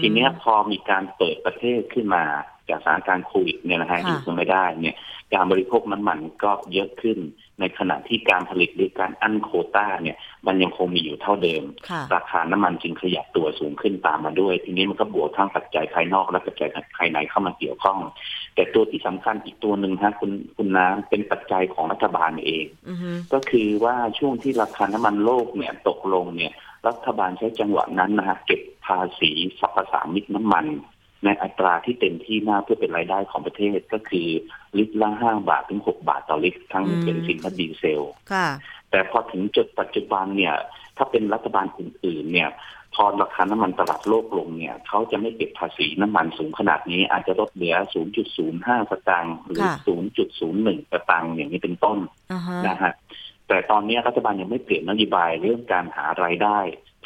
[0.00, 2.24] ทีนี้พอมีการเปิดประเทศขึ้นมา
[2.70, 4.96] จากสถานการณ์โควิดเนี่ยนะฮะอยู่ไม่ได้เนี่ย
[5.34, 7.18] การบริโภคน้ำมันก็เยอะขึ้น
[7.60, 11.62] ในขณะที่การผลิตหรือการอั้นโคต้าเนี่ย มันยังคงมีอยู่เท่าเดิม
[12.14, 17.98] ราคาน้ำมันจึงขยับตัวสูงขึ้นตามมาด้วย ทีนี้มันก็บวกทั้งปัจจัยภายนอกและปัจจัยภายในเข้ามาเกี่ยวข้อง
[18.54, 22.66] แต่ตัวที่สำคัญอีกตัวหนึ่งฮะคุณคุณน้ำเป็นปัจจัยของรัฐบาลเอง
[23.32, 26.52] ก็คือว่าช่วงที่ราคาน้ำมันโลกเนี่ยตกลงเนี่ย
[26.88, 30.66] รัฐบาลใช้จังหวะนั้นนะฮะเก็บภาษีสรรพสามิตน้ำมัน
[31.24, 34.28] ในอัตราที่เต็มที่มากเพื่อเป็นรายได้ของประเทศก็คือ
[34.78, 38.02] ลิตรละห้าบาทถึงหกบาทต่อลิตรทั้งเป็นสินและดีเซล
[38.90, 40.54] แต่พอถึงจุดปัจจุบันเนี่ย
[40.96, 42.50] ถ้าเป็นรัฐบาลอื่นๆเนี่ย
[42.94, 47.76] พอราคาน้ำมันตลาดโลกลงเนี่ย เขาจะไม่เก็บภาษีน้ำมันสูงขนาดนี้ อาจจะลดเหลือ
[48.32, 49.62] 0.05 สตางค์หรือ
[50.28, 51.98] 0.01 สตางค์อย่างนี้เป็นต้น
[52.68, 52.92] นะฮะ
[53.48, 56.58] แต่ตอนนี้รัฐบาลยังไม่เปลี่ยนนโยบายเรื่องการหารายได้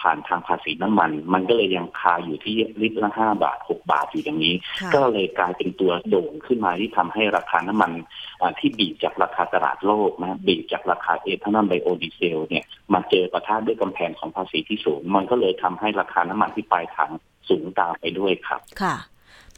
[0.03, 4.55] ผ่านทางภาษีน้ำมัน มันก็เลยยังคาอยู่ที่ลิตรละห้าบาทหกบาทอยู่อย่างนี้
[4.95, 7.93] ก็เลยกลายเป็นตัวโด่งขึ้นมาที่ทำให้ราคาน้ำมัน
[8.59, 17.11] ที่บีบจากราคาตลาดโลกนะบีบจากราคาเอทานอลไบโอดีเซลเนี่ยมาเจอประทะด้วยกำแพงของภาษีที่สูง มันก็เลยทำให้ราคาน้ำมันที่ปลายทาง
[17.49, 18.97] สูงตามไปด้วยครับค่ะ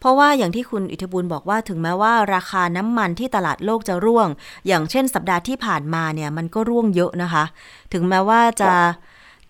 [0.01, 4.29] เพราะว่าอย่างที่คุณอิทธิบุญบอกว่าถึงแม้ว่าราคาน้ำมันที่ตลาดโลกจะร่วง
[4.67, 7.45] อย่างเช่นสัปดาห์ที่ผ่านมาเนี่ยมันก็ร่วงเยอะนะคะ
[7.93, 8.73] ถึงแม้ว่าจะ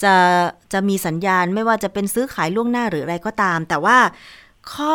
[0.02, 0.14] จะ
[0.72, 3.98] จะมีสัญญาณไม่ว่าจะเป็นซื้อขายล่วงหน้าหรืออะไรก็ตาม แต่ว่า
[4.74, 4.94] ข้อ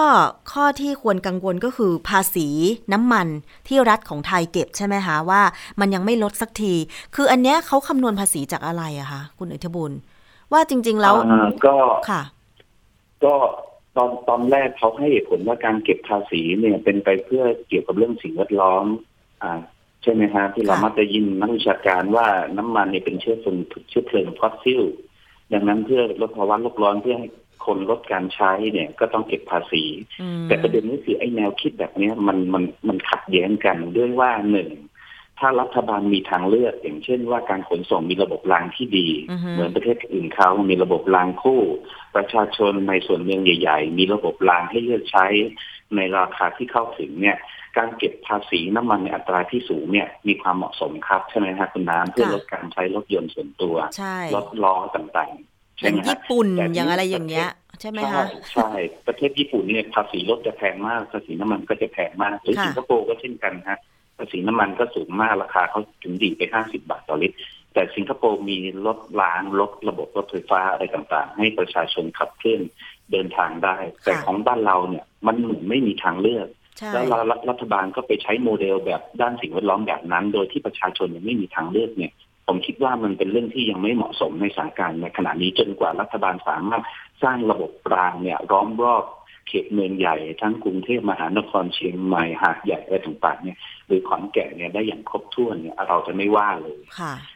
[0.52, 2.48] ข้อที่ควรกังวลก็คือภาษี
[2.94, 3.28] น้ำมัน
[3.68, 5.42] ที่รัฐของไทยเก็บใช่ไหมคะว่า
[5.80, 6.74] มันยังไม่ลดสักที
[7.16, 9.92] คืออันเนี้ยเขาคำนวณภาษีจากอะไรอะคะคุณอิทธิบุญ
[10.54, 11.16] ว่าจริง ๆ แล้ว
[11.66, 11.76] ก็
[12.10, 12.22] ค่ะ
[13.24, 13.36] ก็
[13.96, 18.86] ตอนตอนแรกเขาให้เหตุผลว่าการเก็บภาษีเนี่ยเป็นไปเพื่อเกี่ยวกับเรื่องสิ่งแวดล้อม
[19.44, 19.60] อ่า
[20.04, 23.58] ใช่ไหมฮะที่เรามักจะยินนักวิชาการว่าน้ำมันเนี่ยเป็นเชื้อเพลิง
[23.90, 24.84] เชื้อเพลิงฟอสซิล
[25.54, 27.28] ดังนั้นเพื่อลดภาวะโลกร้อนเพื่อให้
[27.66, 29.84] คนลดการใช้เนี่ยก็ต้องเก็บภาษี
[30.48, 34.70] แต่ประเด็นนี้คือไอ้แนวคิดแบบนี้มันมันมันขัดแย้งกันด้วยว่าหนึ่ง
[35.40, 39.10] ถ้ารัฐบาลมีทางเลือก อย่างเช่นว่าการขนส่งมีระบบรางที่ดี
[39.52, 41.62] เหมือนประเทศอื่นเขามีระบบรางคู่
[42.16, 45.28] ประชาชนในส่วนเมืองใหญ่ ๆ มีระบบรางให้เลือกใช้
[45.96, 47.38] ในราคาที่เข้าถึงเนี่ย
[47.78, 53.76] การเก็บภาษีน้ำมันในอัตราที่สูงเนี่ยมีความเหมาะสมครับใช่ไหมฮะคุณน้ำเพื่อลดการใช้รถยนต์ส่วนตัว
[54.36, 57.50] ลดล้อต่างๆใช่ไหมญี่ปุ่นอย่างอะไรอย่างเงี้ย
[57.82, 58.70] ใช่ไหมคะใช่
[59.08, 63.80] ประเทศญี่ปุ่นเนี่ยภาษีรถจะแพงมากภาษีน้ำมันก็จะแพงมากหรือสิงคโปร์ก็เช่นกันฮะ
[64.18, 67.38] ภาษีน้ำมันก็สูงมากราคาเขาถึงดีไปห้าสิบาทต่อลิตร
[67.74, 72.62] แต่สิงคโปร์มีรถล้างรถระบบรถไฟฟ้าอะไรต่างๆ ให้ประชาชนขับเคลื่อน
[73.12, 76.48] เดินทางได้ แต่ของบ้านเราเนี่ยมันเหมือนไม่มีทางเลือก
[76.94, 77.06] แล้ว
[77.50, 82.14] รัฐบาลก็ไปใช้โมเดลแบบด้านสิ่งแวดล้อมแบบนั้น โดยที่ประชาชนยังไม่มีทางเลือกเนี่ย
[82.48, 86.84] ผมคิดว่ามันเป็นเรื่องที่ยังไม่เหมาะสมในสถานการณ์ในขณะนี้จนกว่ารัฐบาลสามารถ
[87.24, 89.04] สร้างระบบรางเนี่ยร้อมรอบ
[89.48, 96.80] เขตเมืองใหญ่ ทั้งกรุงเทพมหานครเชียงใหม่หาดใหญ่อะไรต่างๆเนี่ยหรือขอนแก่นเนี่ยได้อย่างครบถ้วนเนี่ยเราจะไม่ว่าเลย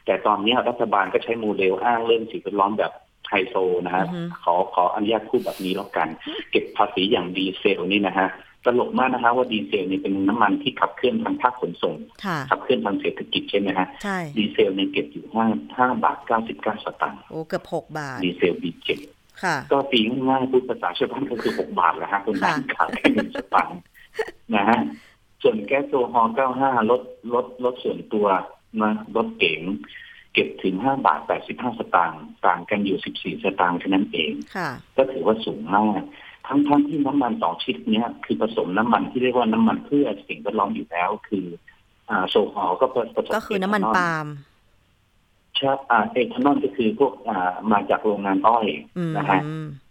[0.06, 2.91] แต่ตอนนี้รัฐบาลก็ใช้โมเดลอ้างเรื่องสิ่งแวดล้อมแบบ
[3.29, 4.06] ไฮโซนะฮะ
[4.43, 6.08] ขอขออนุญาตพูดแบบนี้แล้วกัน
[6.51, 8.29] เก็บภาษีอย่างดีเซลนี่นะฮะ
[8.65, 11.95] ตลกมากนะคะว่าดีเซลนี่เป็นน้ำมันที่ขับเคลื่อนทางภาคขนส่ง
[12.49, 15.45] ขับเคลื่อนทางเศรษฐกิจใช่ไหมฮะใช่ดีเซลเนี่ยเก็บอยู่ห้า
[15.78, 18.99] ห้าบาทเก้าสิบเก้าสตางค์โอ้เกือบหกบาท ดีเซลบีเจ็ด
[19.71, 19.99] ก็ตี
[20.30, 23.80] ง่ายๆพูดภาษาชาวบ้านก็คือหกบาทแหละฮะคุณน้ำขาดแค่หนึ่งสตางค์
[24.56, 24.80] นะฮะ
[25.41, 27.02] ส่วนแก๊สโซฮอล์เก้าห้ารถ
[27.34, 28.28] รถรถส่วนตัว
[28.82, 29.62] นะรถเก๋ง
[30.34, 34.34] เก็บถึงห้าบาทแปดสิบห้าสตางค์ต่างกันอยู่สิบสี่สตางค์แค่นั้นเอง
[34.95, 36.02] ก็ถือว่าสูงมาก
[36.47, 41.45] ทั้งทั้งที่น้ำมันสองชนิดนี้คือผสมน้ำมันที่เรียกว่าน้ำมันเพื่อสิ่งแวดล้อมอยู่แล้ว คือ
[42.10, 44.27] อ่าโซฮอลก็ผสมก็คือน้ำมันปาล์ม
[45.58, 48.67] ใช่อ่าเอทานอลก็คือพวกอ่ามาจากโรงงานอ้อย
[49.17, 49.41] นะฮะ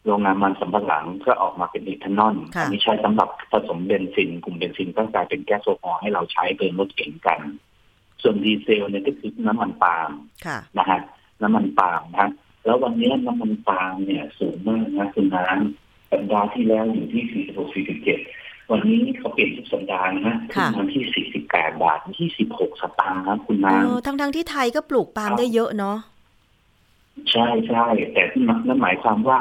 [0.06, 7.40] โรงงานมันสำปะหลังก็ออกมาเป็นเอทานอลอันนี้ใช้สำหรับผสมเบนซิน กลุ่มเบนซินก็กลายเป็นแก๊สโซฮอลให้เราใช้เป็นรถเก๋งกัน
[8.22, 10.10] ส่วนดีเซลเนี่ยก็คือน้ำมันปาล์ม
[10.78, 11.00] นะฮะ
[11.42, 12.30] น้ำมันปาล์มนะ
[12.64, 15.81] แล้ววันนี้น้ำมันปาล์มเนี่ยสูงมากนะคุณน้ำ
[16.12, 17.44] สัปดาห์ที่แล้วอยู่ที่
[17.74, 25.96] 46 47 วันนี้เขาเปลี่ยนทุกสัปดาห์นะฮะขึ้นมาที่ 48 บาทที่ 16 สตางค์ครับคุณนางทั้งทั้งที่ไทยก็ปลูกปาล์มได้เยอะเนาะ
[27.32, 28.22] ใช่ใช่แต่
[28.66, 29.40] นั่นหมายความว่า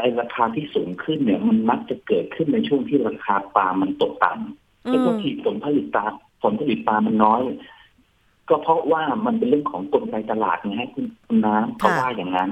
[0.00, 6.04] ไอ้ราคาที่สูงขึ้นเนี่ย มันมักจะเกิดขึ้นในช่วงที่ราคาปาล์มมันตกต่ำแต่พวกที่ผลผลิตตา
[6.42, 7.42] ผลผลิตปาล์มมันน้อย
[8.48, 11.00] ก็เพราะว่ามันเป็นเรื่องของกลไกตลาดไงให้คุ
[11.36, 12.50] ณน้ำเพราะว่าอย่างนั้น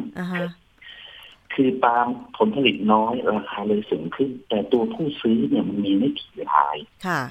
[1.54, 7.22] คือปาล์มผลผลิตน้อยราคาเลยสูงขึ้น แต่ตัวผู้ซื้อเนี่ยมันมีไม่กี่รายค่ะ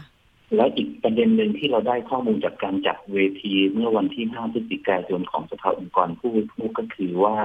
[0.55, 7.37] แล้วอีกประเด็นหนึ่งที่เราได้ข้อมูลจากการจัดเวทีเมื่อวันที่ 5 พฤศจิกายนของสภาองค์กรผู้บริโภคก็คือว่า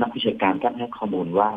[0.00, 1.50] นักวิชาการท่านให้ข้อมูลว่า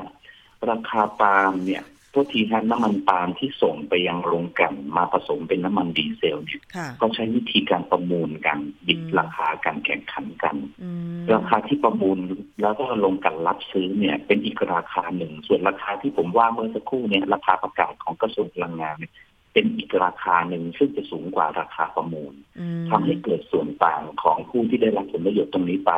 [0.69, 1.83] ราคาปาล์มเนี่ย
[2.15, 6.61] ทุกทีฮะน้ำมันปาล์มที่ส่งไปยังโรงกันมาผสมเป็นน้ำมันดีเซลเนี่ย
[7.01, 10.55] ก็ใช้วิธีการประมูลกันบิดราคาการแข่งขันกัน
[11.33, 12.17] ราคาที่ประมูล
[12.61, 19.13] แล้วก็ลงกันรับซื้อเนี่ย เป็นอีกราคาหนึ่ง ส่วนราคาที่ผมว่าเมื่อสักครู่เนี่ยราคาประกาศของกระทรวงพลังงานเนี่ย
[19.53, 22.33] เป็นอีกราคาหนึ่งซึ่งจะสูงกว่าราคาประมูล
[22.89, 25.91] ทำให้เกิดส่วนต่างของผู้ที่ได้รับผลประโยชน์ตรงนี้ไป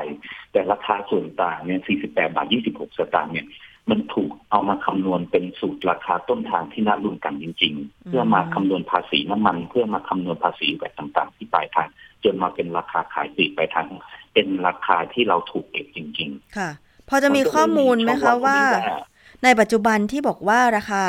[0.52, 3.48] แต่ราคาส่วนต่างเนี่ย 48 บาท 26 สตางค์เนี่ย
[3.90, 11.88] มันถูกเอามาคำนวณเป็นสูตรราคาต้นทางที่น่ารุนกันจริง ๆ เพื่อมาคำนวณภาษีน้ำมัน เพื่อมาคำนวณภาษีแบบต่างๆ ที่ปลายทาง
[12.24, 13.88] จนมาเป็นราคาขายปลีกปลายทาง
[14.34, 16.70] เป็นราคาที่เราถูกเก็บจริง ๆ ค่ะ
[17.10, 18.60] พอจะมีข้อมูลไหมคะว่า
[19.44, 21.04] ในปัจจุบันที่บอกว่าราคา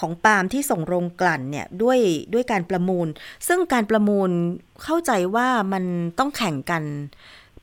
[0.00, 1.98] ของปาล์มที่ส่งโรงกลั่นเนี่ยด้วย
[2.34, 3.06] ด้วยการประมูล
[3.48, 4.30] ซึ่งการประมูล
[4.84, 5.84] เข้าใจว่ามัน
[6.18, 6.82] ต้องแข่งกัน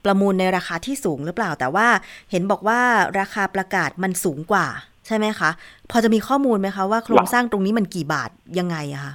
[0.07, 1.87] ประมูลในราคาที่สูงหรือเปล่า แต่ว่า
[2.31, 2.79] เห็นบอกว่า
[3.19, 4.67] ราคาประกาศมันสูงกว่า
[5.07, 5.49] ใช่ไหมคะ
[5.91, 9.13] พอจะมีข้อมูลไหมคะว่าโครงสร้างตรงนี้มันกี่บาทยังไงอะคะ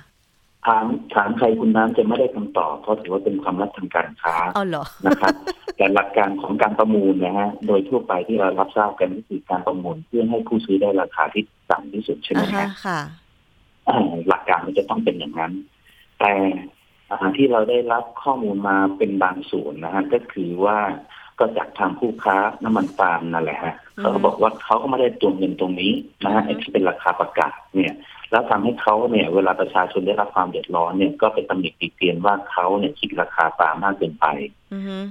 [0.67, 5.35] ถามถามใครคุณน้ำจะไม่ได้คำตอบเพราะถือว่าเป็นความลับทางการค้าเอาเหรอนะครับ
[5.77, 12.99] แต่หลักการของการประมูลนะฮะโดยทั่วไปที่เรารับทราบกันก็คือการประมูลเพื่อให้ผู้ซื้อได้ราคาที่ต่ำที่สุดใช่ไหมคะ
[14.29, 15.53] หลักการมันจะต้องเป็นอย่างนั้น
[16.21, 16.33] แต่
[17.37, 20.79] ที่เราได้รับข้อมูลมาเป็นบางส่วนนะฮะก็คือว่า
[21.39, 25.93] ก็จากทางผู้ค้าน้ำมันปาล์มนั่นแหละฮะเขาบอกว่าเขาก็ไม่ได้ตัวเงินตรงนี้
[26.25, 27.95] นะฮะที่เป็นราคาประกาศเนี่ย
[28.31, 34.27] แล้วทำให้เขาเนี่ย เวลาประชาชนได้รับความเดือดร้อนเนี่ยก็ไปตำหนิติเตียนว่าเขาเนี่ยคิดราคาปาล์มมากเกินไป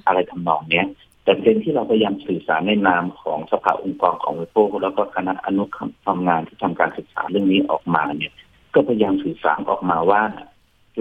[0.08, 0.86] อะไรทำนองเนี้ย
[1.24, 5.64] แต่เป็นที่เราพยายามสื่อสารในนามของสภาองค์กรของวิโป้แล้วก็คณะอนุ
[6.08, 8.34] ทำงานที่ทำการศึกษาเรื่องนี้ออกมาเนี่ย
[8.74, 10.22] ก็พยายามสื่อสารออกมาว่า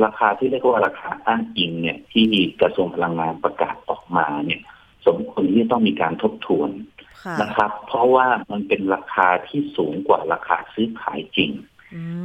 [0.04, 2.26] ราคาที่เรียกว่าราคาอ้างอิงเนี่ย ที่
[2.60, 4.60] กระทรวงพลังงานประกาศออกมาเนี่ย
[5.06, 6.70] สมควรที่ต้องมีการทบทวน
[7.42, 11.50] นะครับ เพราะว่ามันเป็นราคาที่สูงกว่าราคาซื้อขายจริง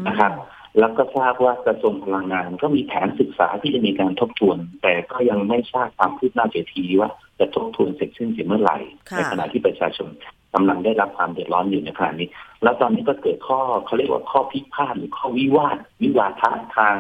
[0.08, 0.32] นะครับ
[0.80, 8.78] แล้วก็ทราบว่ากระทรวงพลังงานก็มีแผนศึกษาที่จะมีการทบทวน แต่ก็ยังไม่ทราบความคืบหน้าเสียทีว่าจะทบทวนเสร็จสิ้นเมื่อไหร่
[9.16, 10.10] ในขณะที่ประชาชน
[10.54, 12.30] กำลังได้รับความเดือดร้อนอยู่ในขณะนี้
[12.64, 16.96] แล้วตอนนี้ก็เกิดข้อเขาเรียกว่าข้อพิพาทหรือข้อวิวาทวิวาทะทาง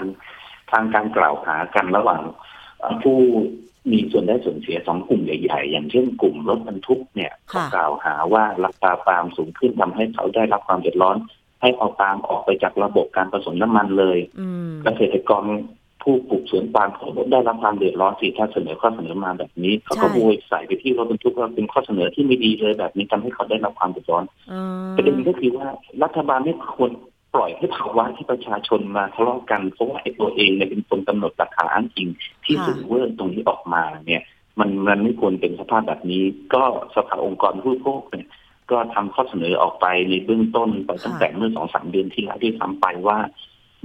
[0.75, 2.21] ทางการกล่าวหากันระหว่าง
[3.03, 3.17] ผู้
[3.91, 11.17] มีส่วนได้ส่วนเสียสองกลุ่มใหญ่ๆ อย่างเช่นกลุ่มรถบรรทุกเนี่ยเขากล่าวหาว่าราคาปาล์มสูงขึ้นทำให้เขาได้รับความเดือดร้อน
[11.61, 14.19] ให้เอาปาล์มออกไปจากระบบการผสมน้ำมันเลย
[14.83, 15.43] เกษตรกร
[16.03, 24.23] ผู้ปลูกสวนปาล์มเขาได้รับความเดือดร้อนสิถ้าเสนอข้อเสนอมาแบบนี้ เขาก็โวยใส่ไปที่รถบรรทุกว่าเป็นข้อเสนอที่ไม่ดีเลยแบบนี้ทำให้เขาได้รับความเดือดร้อน
[24.95, 25.67] ประเด็นก็คือว่า
[26.03, 26.91] รัฐบาลไม่ควร
[27.35, 32.09] ปล่อยให้ภาวะที่ประชาชนมาทะเลาะกันเพราะว่าไอ้ตัวเองเนี่ยเป็นคนกำหนดราคาอ้างอิง
[32.45, 34.23] ที่สูงเวอร์ตรงนี้ออกมาเนี่ย
[34.59, 36.63] มันมันไม่ควรเป็นสภาพแบบนี้ ก็
[36.95, 38.27] สภาองค์กรผู้โภคเนี่ย
[38.71, 43.17] ก็ทำข้อเสนอออกไปในเบื้องต้นไปตั้งแต่เมื่อสองสามเดือนที่แล้วที่ทำไปว่า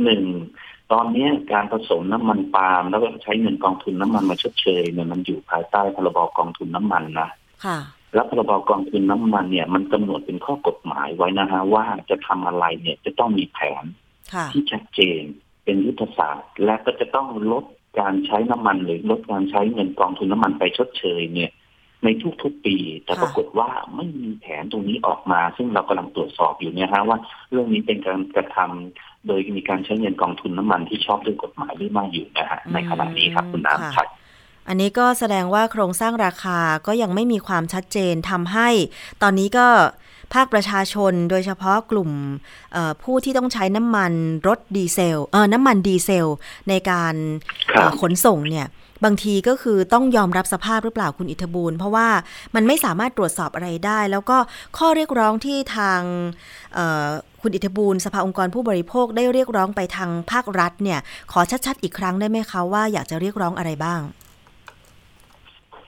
[0.04, 0.22] หนึ่ง
[0.92, 7.30] ตอนนี้การผสมน้ำมันปาล์มแล้วก็ใช้เงินกองทุนน้ำมันมาชดเชยเนี่ยมันอยู่ภายใต้พรบกองทุนน้ำมันนะ
[7.64, 7.78] ค่ะ
[8.14, 13.84] แล้วพรบกองทุนน้ำมันเนี่ย มันกำหนดเป็นข้อกฎหมายไว้นะฮะว่าจะทำอะไรเนี่ยจะต้องมีแผน
[14.52, 15.22] ที่ชัดเจน
[15.64, 17.64] เป็นยุทธศาสตร์ และก็จะต้องลด
[18.00, 21.50] การใช้น้ำมันหรือลดการใช้เงินกองทุนน้ำมันไปชดเชยเนี่ย
[22.04, 22.08] ใน
[22.42, 27.18] ทุกๆปี แต่ปรากฏว่าไม่มีแผนตรงนี้ออกมา ซึ่งเรากำลังตรวจสอบอยู่เนี่ยฮะว่า
[27.50, 34.06] เรื่องนี้เป็นการกระทำโดยมีการใช้เงินกองทุนน้ำมันที่ชอบด้วยกฎหมายหรือไม่อยู่นะฮะในขณะนี้ครับคุณน้ำชัด
[34.68, 38.68] อันนี้ก็แสดงว่าโครงสร้างราคาก็ยังไม่มีความชัดเจนทำให้
[39.22, 39.66] ตอนนี้ก็
[40.34, 42.10] ภาคประชาชนโดยเฉพาะกลุ่ม
[43.02, 44.12] ผู้ที่ต้องใช้น้ำมัน
[44.48, 46.26] รถดีเซลเออน้ำมันดีเซล
[46.68, 47.14] ในการ
[48.00, 48.68] ขนส่งเนี่ย
[49.04, 52.08] บางทีก็คือต้องยอมรับสภาพหรือเปล่าคุณอิทบูลเพราะว่า
[52.54, 54.36] มันไม่สามารถตรวจสอบอะไรได้ แล้วก็
[54.78, 56.00] ข้อเรียกร้องที่ทาง
[57.42, 61.00] คุณอิทบูลสภาองค์กรผู้บริโภคได้เรียกร้องไปทางภาครัฐเนี่ย
[61.32, 64.00] ขอชัดๆ อีกครั้งได้ไหมคะว่าอยากจะเรียกร้องอะไรบ้าง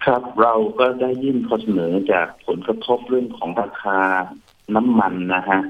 [0.05, 3.99] ครับเราก็ได้ยื่นข้อเสนอจากผลกระทบเรื่องของราคา
[4.75, 5.61] น้ำมันนะฮะ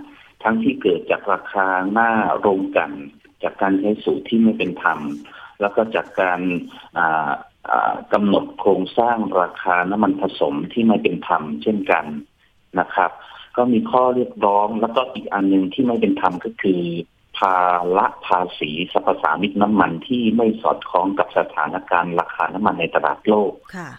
[0.42, 2.90] ทั้งที่เกิดจากราคาหน้าโรงกัน
[3.42, 4.98] จากการใช้สูตรที่ไม่เป็นธรรม
[5.60, 6.40] แล้วก็จากการ
[8.12, 12.04] กำหนดโครงสร้างราคาน้ำมันผสมที่ไม่เป็นธรรมเช่นกัน
[12.80, 13.10] นะครับ
[13.56, 16.80] ก็มีข้อเรียกร้องแล้วก็อีกอันหนึ่งที่ไม่เป็นธรรมก็คือ
[17.38, 17.56] ภา
[17.98, 23.52] ละภาษีสรรพสามิตน้ำมันที่ไม่สอดคล้องกับสถานการณ์ราคาน้ำมันในตลาดโลก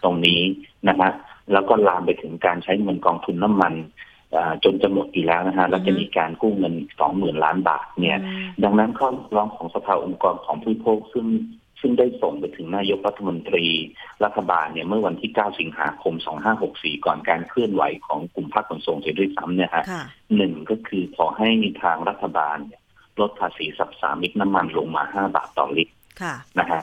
[0.04, 0.42] ตรงนี้
[0.88, 1.12] นะฮะ
[1.54, 3.74] แล้วก็ลามไปถึงการใช้เงินกองทุนน้ำมัน
[4.64, 8.20] จนจะหมดอีกแล้วนะฮะแล้วจะมีการกู้เงินสองหมื่นล้านบาทเนี่ย
[8.64, 11.28] ดังนั้นข้อร้องของสภาองค์กรของผู้โภคซึ่ง
[11.82, 13.66] ซึ่งได้ส่งไปถึงนายกรัฐมนตรี
[14.24, 16.14] รัฐบาลเนี่ยเมื่อวันที่ 9 สิงหาคม
[16.60, 19.84] 2564 ก่อนการเคลื่อนไหวของกลุ่มภาคขนส่งเสียด้วยซ้ำเนี่ยฮะ
[20.36, 21.50] หนึ่งก็คือขอให้
[21.84, 22.82] ทางรัฐบาลเนี่ย
[23.22, 25.94] ลดภาษีสับสามิกน้ำมันลงมาห้าบาทต่อลิตร
[26.60, 26.82] นะฮะ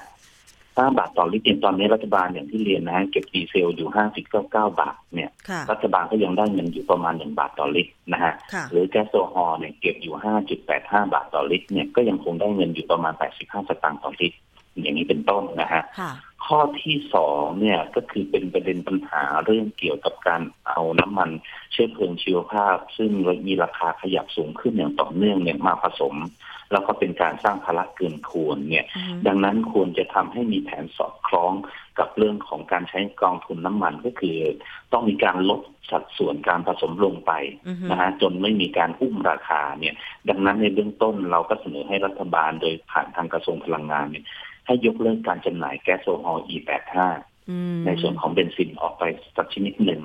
[0.78, 5.30] ห้าบาทต่อลิตรตอนนี้รัฐบาลอย่างที่เรียนนะฮะเก็บดีเซลอยู่ห้าสิบเก้าเก้าบาทเนี่ย
[5.70, 8.32] รัฐบาลก็ยังได้เงินอยู่ประมาณหนึ่งบาทต่อลิตรนะฮะ
[8.70, 14.36] หรือแก๊สโซฮอล์เนี่ยเก็บอยู่ห้าจุดแปดห้าบาทต่อลิตรเนี่ยก็ยังคงได้เงินอยู่ประมาณแปดสิบห้าสตางค์ต่อลิตร
[14.80, 15.82] อย่างนี้เป็นต้นนะฮะ
[16.50, 21.30] ข้อที่สองเนี่ยก็คือเป็นประเด็นปัญหาเรื่องเกี่ยวกับการเอาน้ำมัน
[21.72, 23.10] เชื้อเพลิงชีวภาพ ซึ่ง
[23.46, 26.14] มีราคาขยับสูงขึ้นอย่างต่อเนื่องเนี่ยมาผสม
[26.72, 28.84] แล้วก็เป็นการสร้างภาระเกินควรเนี่ย
[29.26, 31.52] ดังนั้นควรจะทำให้มีแผนสอดคล้อง
[31.98, 34.38] กับเรื่องของการใช้กองทุนน้ำมันก็คือ
[34.92, 35.60] ต้องมีการลด
[35.90, 37.32] สัดส่วนการผสมลงไป
[37.90, 39.94] นะฮะจนไม่มีการอุ้มราคาเนี่ย
[40.28, 44.24] ดังนั้นในเบื้องต้นเราก็เสนอให้รัฐบาลโดยผ่านทางกระทรวงพลังงานเนี่ย
[44.70, 46.96] ให้ยกเลิกการจำหน่ายแก๊สโซฮอล์ E85
[47.86, 49.02] ในส่วนของเบนซินออกไป
[49.36, 50.00] สักชนิดหนึ่ง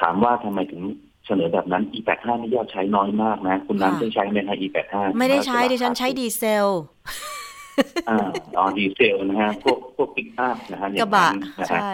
[0.00, 0.82] ถามว่าทำไมถึง
[1.26, 6.66] เสนอแบบนั้น E85 นี่ยอดใช้น้อยมากนะ คุณน้ำได้ใช้ไหมคะ E85 ไม่ได้ใช้ดิฉันใช้ดีเซล
[8.08, 11.28] อ่าอ๋อดีเซลนะฮะ พวกพวกปิกอัพนะฮะกระบะ
[11.68, 11.92] ใช่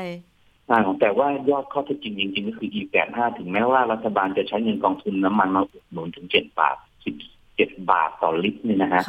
[1.00, 7.14] แต่ว่ายอดข้อเท็จจริงจริง ๆ ก็คือ E85 ถึงแม้ว่ารัฐบาลจะใช้เงินกองทุนน้ำมันมาอุดหนุนถึงเจ็ดบาทสิบ
[7.56, 9.02] เจ็ดบาทต่อลิตรนี่นะฮะ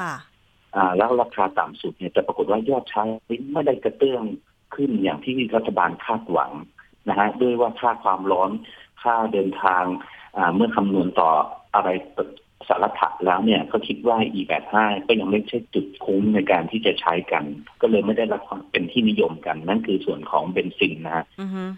[0.98, 3.04] แล้วราคาต่ำสุดเนี่ยจะปรากฏว่ายอดใช้
[3.54, 4.24] ไม่ได้กระเตื้อง
[4.76, 6.52] ขึ้นอย่างที่รัฐบาลคาดหวัง
[7.10, 8.52] นะฮะด้วยว่าค่าความร้อน
[9.02, 9.84] ค่าเดินทาง
[10.56, 11.30] เมื่อคำนวณต่อ
[11.76, 11.90] อะไร
[12.68, 14.76] สารถัแล้วเนี่ยก็คิดว่า E85
[15.08, 17.44] ก็ยังไม่ใช่จุดคุ้มในการที่จะใช้กัน
[17.82, 21.26] ก็เลยไม่ได้รับความเป็นที่นิยมกัน นั่นคือส่วนของเบนซินนะฮะ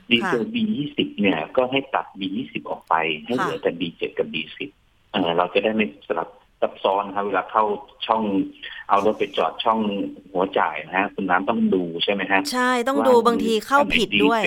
[0.10, 4.70] ดีเซล B20 เนี่ยก็ให้ตัด B20 ออกไป ให้เหลือแต่ B7 กับ B10
[5.38, 6.30] เราจะได้ไม่สลับ
[6.62, 7.63] ซับซ้อนครับเวลาเข้า
[8.06, 8.24] ช่อง
[8.89, 9.80] เอารถไปจอดช่อง
[10.34, 14.41] หัวจ่ายนะฮะคุณน้ำต้องดูใช่ไหมฮะใช่ต้องดูบางทีเข้าผิดด้วย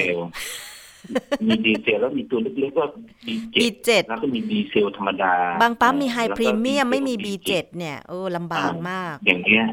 [1.46, 2.84] มีดีเซลแล้วมีตัวเล็กๆก็
[3.58, 9.64] บีเจ็ดแล้วก็มีดีเซลธรรมดา บางปั๊มมี Hi Premiumไม่มีบีเจ็ดเนี่ยโอ้ลำบากมาก อย่างเงี้ย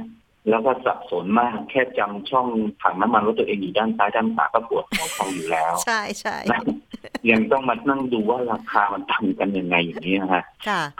[0.49, 2.47] แล้วก็สับสนมากแค่จำช่อง
[2.81, 6.37] ถังน้ำมันรถตัวเองอยู่ด้านซ้ายด้านขวาก็ปวดหัวคองอยู่แล้ว ใช่ใช่
[7.31, 10.43] ยังต้องมานั่งดูว่าราคามันต่างกันยังไงอย่างนี้นะฮะ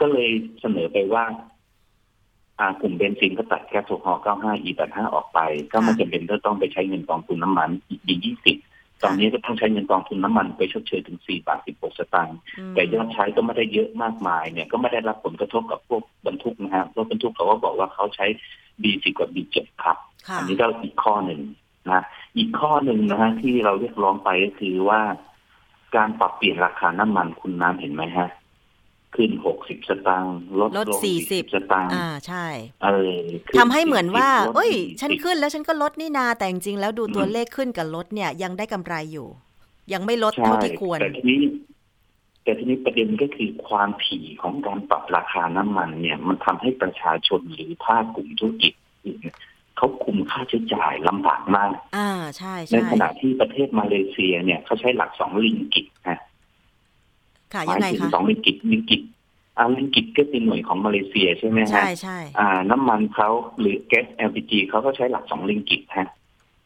[0.00, 0.28] ก็เลย
[0.60, 1.24] เสนอไปว่า
[2.58, 5.38] อ่ากลุ่มเบนซินก็ตัดแก๊สโซฮอล์95 E85 ออกไป
[5.72, 8.00] ก็ไม่จำเป็นต้องไปใช้เงินกองทุนน้ำมันอีก
[8.46, 8.69] 20
[9.02, 12.36] ตอนนี้ก็ต้องใช้เงินกองทุนน้ำมันไปชดเชยถึง4บาท16สตางค์
[12.74, 18.26] แต่ยอดใช้ก็ไม่ได้เยอะมากมายเนี่ยก็ไม่ได้รับผลกระทบกับพวกบรรทุกนะฮะรถบรรทุกเขาก็บอกว่าเขาใช้
[18.82, 19.96] B10 กับ B7 ครับ
[20.38, 21.40] อันนี้ก็อีกข้อหนึ่ง
[21.90, 22.02] นะ
[22.36, 25.00] อีกข้อหนึ่งนะฮะที่เราเรียกร้องไปก็คือว่า
[25.96, 28.28] การปรับเปลี่ยนราคาน้ำมันคุณน้ำเห็นไหมฮะ
[29.16, 32.46] ขึ้นหกสิบสตางค์ลดลงสี่สิบสตางค์อ่าใช่
[32.84, 33.18] เออ
[33.58, 39.28] ทำให้เหมือนว่า เอ้ย ฉันขึ้นแล้วฉันก็ลดนี่นาแต่จริงๆแล้วดูตัวเลขขึ้นกับลดเนี่ยยังได้กำไรอยู่
[39.92, 41.40] ยังไม่ลดเท่าที่ควรแต่ทีนี้
[42.44, 48.74] แต่ทีนี้ประเด็นก็คือความถี่ของการปรับราคาน้ำมันเนี่ย มันทำให้ประชาชนหรือภาคกลุ่มธุรกิจ
[49.76, 56.18] เขาคุมค่าใช้จ่ายลำบากมาก อ่าใช่ใในขณะที่ประเทศมาเลเซียเนี่ยเขาใช้หลักสองลิงกิตนะ
[57.54, 59.02] ค่ะยังไงคะสองลิงกิตลิงกิต
[59.58, 66.08] อาลิงกิตก็เป็นหน่วยของมาเลเซียใช่ไหมฮะใช่ใช่อ่าน้ำมันเขาหรือแก๊ส LPG เขาก็ใช้หลักสองลิงกิตฮะ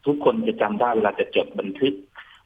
[0.05, 1.93] ทุกคนจะจำได้เวลาจะจดบันทึก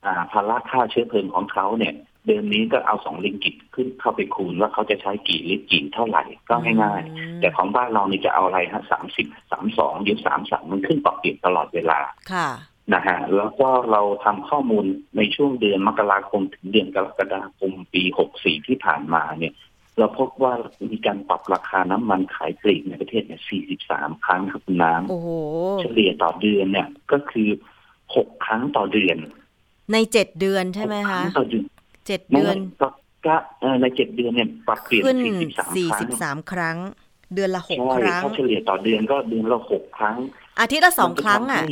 [0.05, 1.93] อ่าภาระค่าเชื้อเพลิงของเขาเนี่ย
[2.27, 11.99] เดิมนี้ก็เอาสองลิงกิตขึ้นเข้าไปคูณว่าเขาจะใช้กี่ลิตรกี่เท่าไหร่ก็ง่ายๆแต่ของบ้านเรานี่จะเอาอะไรฮะสามสิบสามสองเดี๋ยวสามสามมันขึ้นปรับเปลี่ยนตลอดเวลา
[12.31, 12.49] ค่ะ
[12.93, 14.85] นะฮะแล้วก็เราทำข้อมูล
[15.17, 19.53] ในช่วงเดือนมกราคมถึงเดือนกรกฎาคมปีหกสี่ที่ผ่านมาเนี่ย
[19.97, 20.53] เราพบว่า
[20.91, 27.49] มีการปรับราคาน้ำมันขายปลีกในประเทศเนี่ยสี่สิบสามครั้งครับคุณน้ำเฉลี่ยต่อเดือนเนี่ยก็คือ
[28.15, 29.17] หกครั้งต่อเดือน
[29.93, 31.65] ในเจ็ดเดือนใช่ไหมคะต่อเดือน
[32.07, 32.55] เจ็ดเดือน
[33.25, 33.35] ก็
[33.81, 35.03] ในเจ็ดเดือนเนี่ยปรับเปลี่ยน
[35.75, 36.77] สี่สิบสามครั้ง
[37.33, 40.17] เดือนละหกครั้งเฉลี่ยต่อเดือนก็เดือนละหกครั้ง
[40.59, 41.63] อาทิตย์ละสองครั้งอะ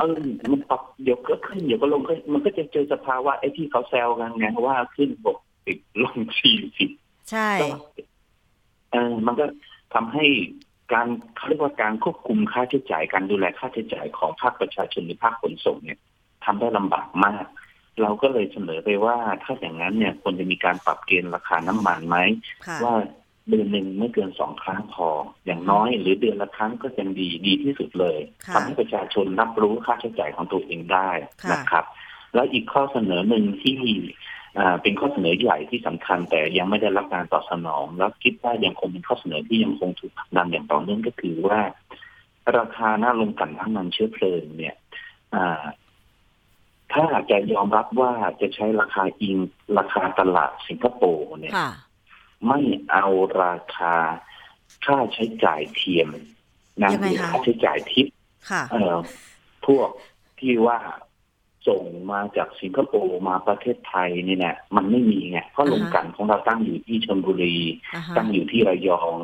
[0.00, 6.90] เออมันปรับเดี๋ยวก็ขึ้นเดี๋ยวก็ลงก็มันก็จะเจอสภาวะไอ้ที่เขาแซวกันไงว่าขึ้นหกสิบลงสี่สิบ
[7.30, 7.50] ใช่
[8.92, 9.46] เออมันก็
[9.94, 10.24] ทำให้
[10.92, 15.98] การเขาเรียกว่าการควบคุมค่าใช้จ่ายการดูแลค่าใช้จ่ายของภาคประชาชนหรือภาคขนส่งเนี่ย
[16.44, 17.44] ทำได้ลำบากมาก
[18.02, 22.18] เราก็เลยเสนอไปว่าถ้าอย่างนั้นเนี่ยควรจะมีการปรับเกณฑ์ราคาน้ำมันไหม
[22.84, 22.94] ว่า
[23.48, 25.08] เดือนหนึ่งไม่เกินสองครั้งพอ
[25.46, 28.18] อย่างน้อยหรือเดือนละครั้งก็ยังดีดีที่สุดเลย
[28.54, 31.10] ทำให้ประชาชนรับรู้ค่าใช้จ่ายของตัวเองได้
[31.52, 31.84] นะครับ
[32.34, 33.78] แล้วอีกข้อเสนอหนึ่งที่
[34.82, 41.60] เป็นข้อเสนอใหญ่ที่สำคัญ แต่ยังไม่ได้รับการตอบสนอง แล้วคิดว่ายังคงเป็นข้อเสนอที่ยังคงถูกผลักดันอย่างต่อเนื่องก็คือว่า
[42.58, 44.76] ราคาหน้าลงกันน้ำมันเชื้อเพลิงเนี่ย
[46.92, 49.36] ถ้าจะยอมรับว่าจะใช้ราคาอิง
[49.78, 51.54] ราคาตลาดสิงคโปร์เนี่ย
[52.46, 52.60] ไม่
[52.92, 53.06] เอา
[53.42, 53.94] ราคา
[54.84, 56.08] ค่าใช้จ่ายเทียม
[56.82, 58.06] นะหรือค่าใช้จ่ายทิป
[58.70, 58.96] เอ่อ
[59.66, 59.88] พวก
[60.40, 60.78] ที่ว่า
[61.68, 67.56] ส่งมาจากสิงคโปร์มาประเทศไทยนี่เนี่ยมันไม่มีไงเพราะลงกันของเราตั้งอยู่ที่ชลบุรี
[68.16, 69.16] ตั้งอยู่ที่ระยอง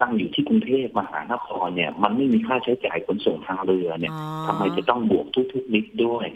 [0.00, 4.12] ตั้งอยู่ที่กรุงเทพมหานครเนี่ย มันไม่มีค่าใช้จ่ายขนส่งทางเรือเนี่ย
[4.46, 6.26] ทำไมจะต้องบวกทุกๆนิดด้วย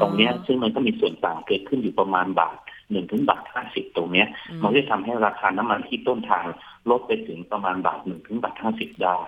[0.00, 2.56] ตรงเนี้ยซึ่งมันก็มีส่วนต่างเกิดขึ้นอยู่ประมาณบาท
[2.90, 4.28] หนึ่งถึงบาทห้าสิบตรงเนี้ย
[4.62, 6.46] มันจะทำให้ราคาน้ำมันที่ต้นทาง
[6.90, 9.18] ลดไปถึงประมาณบาทหนึ่งถึงบาทห้าสิบได้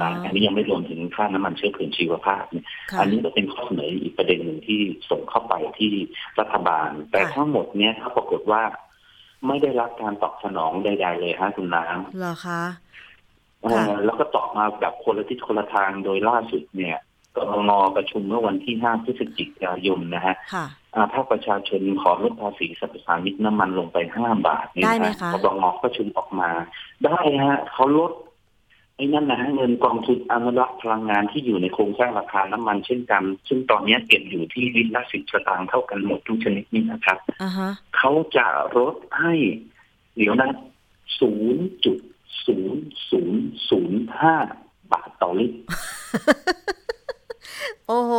[0.00, 2.64] นะอันนี้ยังไม่รวมถึงค่าน้ำมันเชื้อเพลิงชีวภาพเนี่ย
[3.00, 5.92] อันนี้ก็เป็นข้อเสนออีกประเด็นหนึ่งที่ส่งเข้าไปที่
[6.40, 8.62] รัฐบาล แต่ทั้งหมดเนี้ยถ้าปรากฏว่า
[9.46, 12.62] ไม่ได้รับการตอบสนองใดๆเลยฮะคุณน้ำเหรอคะ
[14.04, 16.98] แล้วก็ตอบมาแบบคนละทิศคนละทางโดยล่าสุดเนี่ย
[17.42, 20.36] กรงประชุมเมื่อวันที่ 5 พฤศจิกายนนะฮะ
[21.12, 26.50] ภาคประชาชนขอลดภาษีสรรพสามิตน้ำมันลงไป 5 บาทนี่นะกรงประชุมออกมา
[27.04, 28.12] ได้ฮะเขาลด
[28.96, 37.18] ไอ้นั่นนะฮะเงินกองทุนอนุรักษ์พลังงานที่อยู่ในโครงสร้างราคาน้ำมันเช่นกัน ซึ่งตอนนี้เก็บอยู่ที่ลิตรละสิบสตางค์เท่ากันหมดทุกชนิดนี้นะครับ
[37.96, 38.46] เขาจะ
[38.76, 39.34] ลดให้
[40.16, 40.50] เดี๋ยวนะ
[41.20, 41.98] ศูนย์จุด
[42.46, 44.34] ศูนย์ศูนย์ศูนย์ห้า
[44.92, 45.56] บาทต่อลิตร
[47.88, 48.12] โอ้โห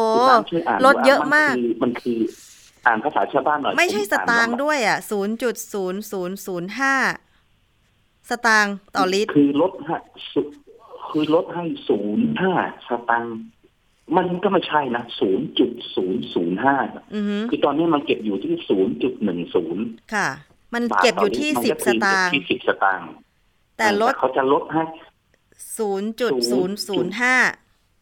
[0.85, 2.19] ลดเยอะมากมันคือ
[2.85, 6.95] อ่านภาษาชาวบ้านหน่อย ไม่ใช่สตางค์ด้วยอะศูนย์จุดศูนย์ศูนย์ศูนย์ห้า
[8.29, 9.97] สตางค์ต่อลิตร คือลดให้
[11.09, 12.53] คือลดให้ศูนย์ห้า
[12.89, 13.37] สตางค์
[14.17, 16.75] มันก็ไม่ใช่นะศูนย์จุดศูนย์ศูนย์ห้า
[17.49, 20.29] คือตอนนี้มันเก็บอยู่ที่ศูนย์จุดหนึ่งศูนย์ค่ะ
[20.73, 23.09] มันเก็บอยู่ที่สิบสตางค์ที่สิบสตางค์
[23.77, 24.83] แต่ลดเขาจะลดให้
[25.77, 27.35] ศูนย์จุดศูนย์ศูนย์ห้า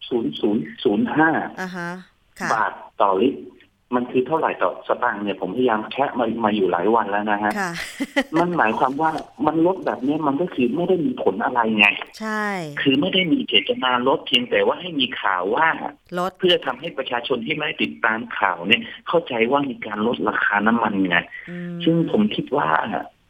[0.09, 1.29] ศูนย์ศูนย์ศูนย์ห้า
[2.53, 3.39] บาทต่อลิตร
[3.95, 7.53] มันคือเท่าไหร่ต่อสตางค์เนี่ยผมพยายามแคะมามาอยู่หลายวันแล้วนะฮะ
[8.39, 9.11] มันหมายความว่า
[9.45, 11.87] มันลดแบบนี้มันก็คือไม่ได้มีผลอะไรไง
[12.19, 12.45] ใช่
[12.81, 15.67] คือไม่ได้มีเจตนาลดเพียงแต่ว่าให้มีข่าวว่า
[16.19, 21.17] ลดเพื่อทำให้ประชาชนที่ไม่ติดตามข่าวเนี่ย เข้าใจว่ามีการลดราคาน้ำมันไง
[21.83, 22.67] ซึ่งผมคิดว่า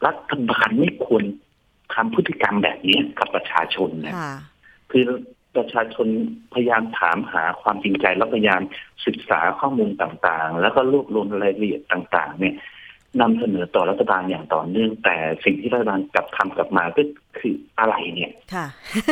[0.05, 1.23] รัฐบาลไม่ควร
[1.93, 4.13] ทำพฤติกรรมแบบนี้กับประชาชนนะ
[4.91, 5.05] คือ
[5.57, 6.07] ประชาชน
[6.53, 8.61] พยายามถามหาความจริงใจแล้วพยายาม
[9.05, 12.55] ศึกษาข้อมูลต่างๆ แล้วก็รวบรวมรายละเอียดต่าง ๆ เนี่ย
[13.21, 15.15] นำเสนอต่อรัฐบาลอย่างต่อเนื่อง แต่
[15.45, 17.01] สิ่งที่รัฐบาลกลับทำกลับมาก็
[17.39, 18.31] คืออะไรเนี่ย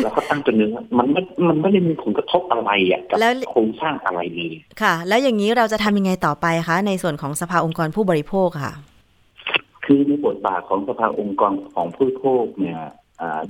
[0.04, 3.18] แล้วก็ตั้งตัวนึงมันไม่มันไม่ได้มีผลกระทบอะไรอะกับ
[3.50, 8.74] โครงสร้างอะไรเลยค่ะ แล้วอย่างนี้เราจะทำยังไงต่อไปคะ ในส่วนของสภาองค์กรผู้บริโภคค่ะ
[9.86, 12.80] คือในบทบาทของสภาองค์กรของผู้โภคเนี่ย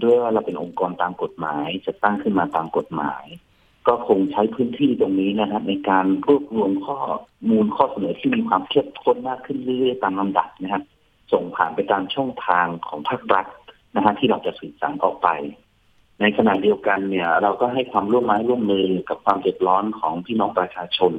[0.04, 3.26] ด้วยว่าเราเป็นองค์กรตามกฎหมายจะตั้งขึ้นมาตามกฎหมาย
[3.88, 6.98] ก็คงใช้พื้นที่ตรงนี้นะครับ ในการรวบรวมข้อ
[7.50, 10.84] มูลข้อเสนอที่มีความเข้มข้นมากขึ้นเรื่อยๆตามลำดับนะครับ
[11.32, 13.46] ส่งผ่านไปตามช่องทางของภาครัฐ
[13.96, 15.30] นะฮะที่เราจะสื่อสารออกไป
[16.22, 21.14] ในขณะเดียวกันเนี่ย เราก็ให้ความร่วมไม้ร่วมมือกับความเดือดร้อนของพี่น้องประชาชน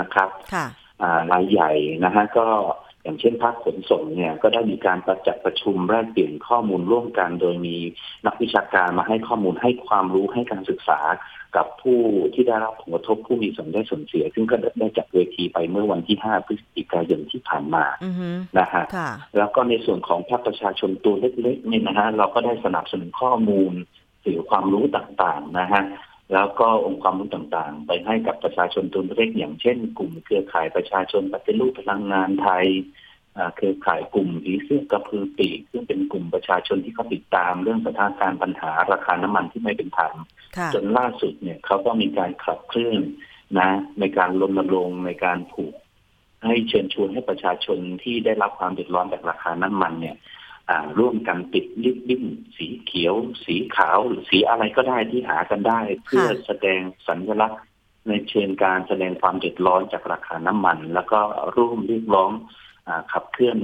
[0.00, 0.66] นะครับค่ะ
[1.32, 1.72] รายใหญ่
[2.04, 2.46] นะฮะก็
[3.02, 7.76] อย่างเช่นภาคขนส่งเนี่ยก็ได้มีการประจัดประชุมแลกเปลี่ยนข้อมูลร่วมกัน โดยมี
[8.26, 11.00] นักวิชาการมาให้ข้อมูลให้ความรู้ให้การศึกษา
[11.56, 12.00] กับผู้
[12.34, 17.84] ที่ได้รับผลกระทบผู้มีส่วนได้ส่วนเสีย ซึ่งก็ได้จัดเวทีไปเมื่อวันที่ 5 พฤศจิกายนที่ผ่านมา
[18.58, 18.84] นะฮะ
[19.36, 23.72] แล้วก็ในส่วนของภาคประชาชนตัวเล็กๆเนี่ยนะฮะเราก็ได้สนับสนุนข้อมูล
[24.24, 25.82] สื่อความรู้ต่างๆนะฮะ
[26.32, 32.66] แล้วก็องค์ความรู้ต่างๆ ไปให้กับประชาชนตัวเล็กอย่างเช่น กลุ่มเครือข่ายประชาชนปฏิรูปพลังงานไทย
[33.56, 40.14] เครือข่ายกลุ่มผีเสื้อกระพือปีกซึ่งเป็นกลุ่มประชาชนที่เขาติดตามเรื่องสถานการณ์ปัญหาราคาน้ำมันที่ไม่เป็นธรรม
[40.74, 43.00] จนล่าสุดเนี่ยเขาก็มีการขับเคลื่อน
[43.58, 43.70] นะ
[44.00, 45.74] ในการรณรงค์ในการผูก
[46.46, 50.16] ให้เชิญชวนให้ประชาชนที่ได้รับความเดือดร้อนจากราคาน้ำมันเนี่ย
[50.98, 52.24] ร่วมกันติดลิบบิ้น
[52.56, 53.14] สีเขียว
[53.44, 57.62] สีขาวหรือสีอะไรก็ได้ที่หากันได้ เพื่อแสดงสัญลักษณ์
[58.08, 61.20] ในเชิงการแสดงความเดือดร้อนจากราคาน้ำมัน แล้วก็
[61.56, 62.30] ร่วมเรียกร้อง
[63.12, 63.58] ขับเคลื่อน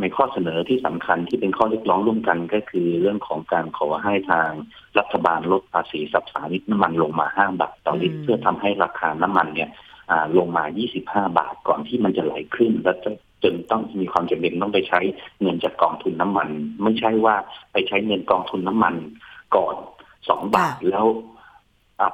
[0.00, 4.50] ในข้อเสนอที่สำคัญที่เป็นข้อเรียกร้องร่วมกันก็คือเรื่องของการขอให้ทาง
[4.98, 9.70] รัฐบาลลดภาษีสับสานิน้ำมันลงมาห้าบาทต่อลิตรเพื่อทำให้ราคาน้ำมันเนี่ย
[10.38, 10.64] ลงมา
[11.00, 13.06] 25 บาทก่อนที่มันจะไหลขึ้น แล้วจ
[13.52, 15.00] นต้องมีความจำเป็นต้องไปใช้
[15.40, 16.48] เงินจากกองทุนน้ำมัน
[16.82, 17.34] ไม่ใช่ว่า
[17.72, 18.94] ไปใช้เงินกองทุนน้ำมัน
[19.56, 19.74] ก่อน
[20.28, 21.06] สองบาทแล้ว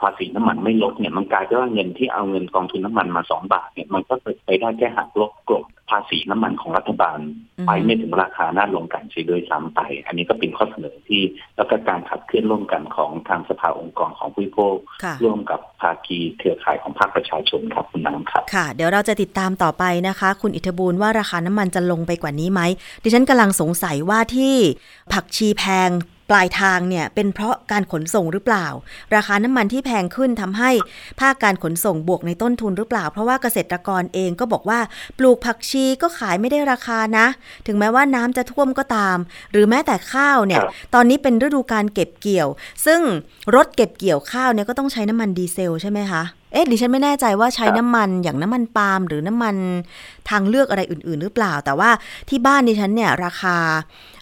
[0.03, 4.15] ภาษีน้ำมันไม่ลดเนี่ยมันกลายเป็นว่าเงินที่เอาเงินกองทุนน้ำมันมาสองบาทเนี่ยมันก็
[4.47, 7.19] ไปได้แค่หักลบกลบภาษีน้ำมันของรัฐบาล
[7.67, 11.23] ไปไม่ถึงราคาหน้าลงกันเสียโดยซ้ำไป อันนี้ก็เป็นข้อเสนอที่
[11.57, 14.77] แล้วก็การขับเคลื่อนร่วมกันของทางสภาองค์กรของผู้โภค
[15.23, 22.61] ร่วมกับภาคีเครือข่ายของภาคประชาชนครับคุณน้ำครับค่ะ เดี๋ยวเราจะติดตามต่อไปนะคะ คุณอิทธบูลว่าราคาน้ำมันจะลงไปกว่านี้ไหม
[23.03, 24.55] ดิฉันกำลังสงสัยว่าที่
[25.13, 25.91] ผักชีแพง
[26.33, 28.67] ปลายทางเนี่ยเป็นเพราะการขนส่งหรือเปล่า
[29.15, 30.71] ราคาน้ำมันที่แพงขึ้นทำให้
[31.21, 34.79] ภาคการขนส่งบวกในต้นทุนหรือเปล่า เพราะว่าเกษตรกรเองก็บอกว่า
[35.19, 37.27] ปลูกผักชีก็ขายไม่ได้ราคานะ
[37.67, 39.17] ถึงแม้ว่าน้ำจะท่วมก็ตาม
[39.53, 40.61] หรือแม้แต่ข้าวเนี่ย
[40.95, 42.49] ตอนนี้เป็นฤดูการเก็บเกี่ยว
[42.87, 43.01] ซึ่ง
[43.55, 46.23] รถเก็บเกี่ยวข้าวเนี่ยก็ต้องใช้น้ำมันดีเซลใช่ไหมคะ
[46.53, 49.57] เอ๊ะดิฉันไม่แน่ใจว่าใช้น้ำมันอย่างน้ำมันปาล์มหรือน้ำมัน
[50.31, 51.91] ทางเลือกอะไรอื่น ๆ หรือเปล่า แต่ว่า
[52.29, 53.57] ที่บ้านดิฉันเนี่ยราคา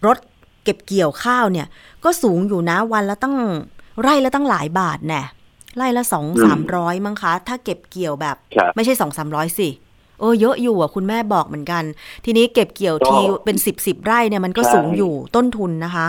[0.06, 0.18] รถ
[0.64, 1.66] เก็บเกี่ยวข้าวเนี่ย
[2.04, 3.36] ก็สูงอยู่นะวันละตั้ง
[4.00, 5.22] ไร่ละตั้งหลายบาทแน่
[5.76, 8.36] ไร่ละสองสามร้อยมั้งคะ ถ้าเก็บเกี่ยวแบบ
[8.76, 9.68] ไม่ใช่สองสามร้อยสิ
[10.20, 11.82] เออเยอะอยู่อะคุณแม่บอกเหมือนกัน
[12.24, 16.08] ทีนี้เก็บเกี่ยวทีเป็นสิบสิบไร่เนี่ยมันก็สูงอยู่ต้นทุนนะคะ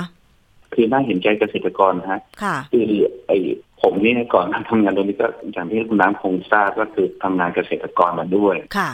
[0.74, 2.90] คือน่าเห็นใจเกษตรกรฮะค่ะคือ
[3.28, 3.38] ไอ้
[3.82, 8.92] ผมนี่ก่อนทำงานตรงนี้ก็อย่างที่คุณน้ำคงทราบก็คือทำงานเกษตรกรมาด้วยค่ะ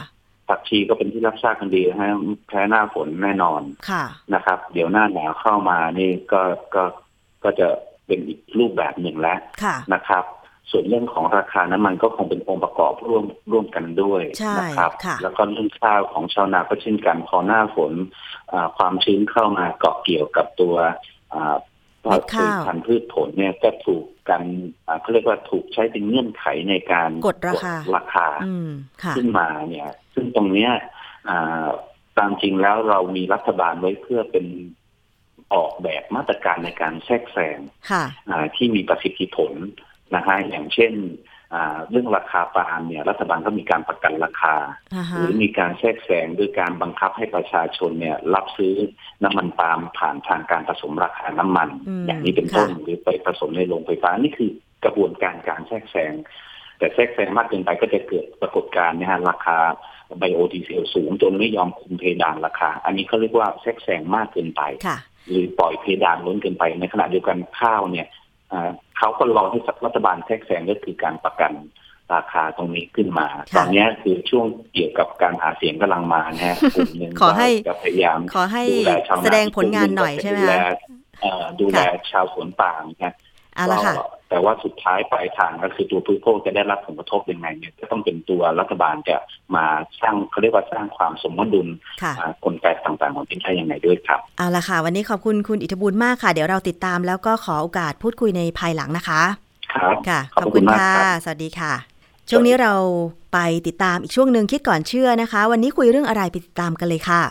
[0.47, 2.09] ผักชีก็เป็นที่รับทราบกันดีนะฮะ
[2.47, 6.41] แพ้หน้าฝนแน่นอนค่ะนะครับ เดี๋ยวหน้าหนาวเข้ามานี่ก็
[6.75, 6.83] ก็
[7.43, 7.67] ก็จะ
[8.05, 9.39] เป็นอีกรูปแบบหนึ่งแล้ว
[9.93, 10.23] นะครับ
[10.71, 14.23] ส่วนเรื่องของราคาน้ำมันก็คงเป็นองค์ประกอบร่วมร่วมกันด้วย
[14.59, 14.91] นะครับ
[15.21, 17.93] แล้วก็เรื่องข้าวของชาวนาก็เช่นกันพอหน้าฝน
[18.77, 20.75] ความชื้นเข้ามาเกาะเกี่ยวกับตัว
[22.09, 24.41] พืชพันธุ์พืชผลเนี่ยก็ถูกกัน
[25.01, 28.27] เขาเรียกว่าถูกใช้เป็นเงื่อนไขในการกดราคาราคา
[29.15, 30.71] ขึ้นมาเนี่ย ซึ่งตรงเนี้ย
[32.17, 34.45] ตามจริงแล้วเรามีรัฐบาลไว้เพื่อเป็น
[35.53, 37.59] ออกแบบมาตรการในการแทรกแซง
[38.55, 39.53] ที่มีประสิทธิผล
[40.15, 40.93] นะฮะอย่างเช่น
[41.89, 44.55] เรื่องราคาปาล์มเนี่ยรัฐบาลก็มีการประกันราคา
[45.17, 48.75] หรือมีการแทรกแซงด้วยการบังคับให้ประชาชนเนี่ย รับซื้อ
[49.23, 51.69] น้ำมันปาล์มผ่านทางการผสมราคาน้ำมัน
[52.07, 54.49] อย่างนี้เป็นต้นหรือไปผสมในโรงไฟฟ้านี่คือ
[54.85, 56.13] กระบวนการการแทรกแซง
[56.77, 59.57] แต่แทรกแซงมากเกินไปก็จะเกิดปรากฏการณ์นะฮะราคา
[60.19, 64.61] ไบโอดีเซลสูงจนไม่ยอมคุมเพดานราคา อันนี้เขาเรียกว่าแทรกแซงมากเกินไป
[65.29, 68.07] หรือปล่อยเพดานล้นเกินไปในขณะเดียวกันข้าวเนี่ย
[68.97, 71.51] เขาก็รอให้รัฐบาลแทรกแซงก็คือการประกัน
[72.13, 77.11] ราคาตรงนี้ขึ้นมา ตอนนี้คือช่วงเกี่ยวกับการหาเสียงกำลังมานะฮะกลุ่มหนึ่ง
[77.67, 78.63] จะพยายามขอให้
[79.23, 80.39] แสดงผลงานหน่อยใช่ไหม
[81.59, 81.79] ดูแล
[82.11, 82.71] ชาวสวนป่า
[83.03, 83.13] นะ
[84.29, 89.17] แต่ว่าสุดท้ายปลายทางก็คือตัวผู้โภคจะได้รับผลกระทบยังไงเนี่ยก็ต้องเป็นตัวรัฐบาลจะ
[89.55, 89.65] มา
[90.01, 91.67] สร้างเขาเรียกว่าสร้างความสมดุล
[92.45, 99.21] กลไกต่างๆของประเทศไทยยังไงด้วยครับเอาละค่ะ วันนี้ขอบคุณคุณอิทธิบุญมากค่ะ เดี๋ยวเราติดตามแล้วก็ขอโอกาสพูดคุยในภายหลังนะคะ
[99.73, 100.91] ครับค่ะ ขอบคุณค่ะ
[101.23, 101.73] สวัสดีค่ะ
[102.29, 102.73] ช่วงนี้เรา
[103.33, 103.37] ไป
[103.67, 107.21] ติดตามอีกช่วงหนึ่งคิดก่อนเชื่อนะคะ วันนี้คุยเรื่องอะไรไปติดตามกันเลยค่ะ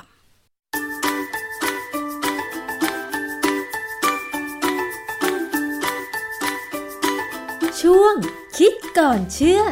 [8.98, 9.62] ก่อนเชื่อ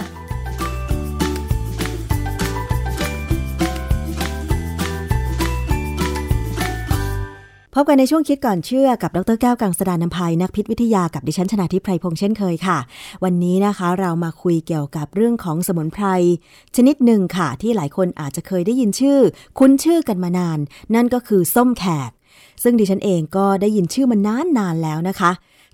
[7.75, 12.79] พบกันในช่วงคิดก่อนเชื่อกับดรแก้วกังสดานนภัยนักพิษวิทยากับดิฉันชนาทิพไพรพงษ์เช่นเคยค่ะ
[13.25, 16.05] วันนี้นะคะเรามาคุยเกี่ยวกับเรื่องของสมุนไพร
[16.77, 19.19] ชนิดหนึ่งค่ะ ที่หลายคนอาจจะเคยได้ยินชื่อ
[19.59, 20.59] คุ้นชื่อกันมานาน
[20.95, 22.11] นั่นก็คือส้มแขก
[22.63, 25.31] ซึ่งดิฉันเองก็ได้ยินชื่อมันนานนานแล้วนะคะ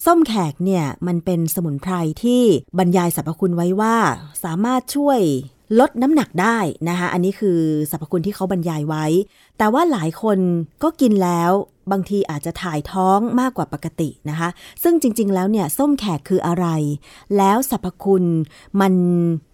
[0.06, 2.42] ส้มแขกเนี่ยมันเป็นสมุนไพรที่
[2.78, 3.96] บรรยายสรรพคุณไว้ว่า
[4.44, 5.20] สามารถช่วย
[5.80, 7.58] ลดน้ำหนักได้นะคะอันนี้คือ
[7.90, 9.06] สรรพคุณที่เขาบรรยายไว้
[9.58, 10.38] แต่ว่าหลายคน
[10.82, 11.50] ก็กินแล้ว
[11.92, 14.48] บางทีอาจจะถ่ายท้องมากกว่าปกตินะคะ
[14.82, 16.66] ซึ่งจริง ๆ แล้วเนี่ยส้มแขกคืออะไร
[17.36, 18.24] แล้วสรรพคุณ
[18.80, 18.94] มัน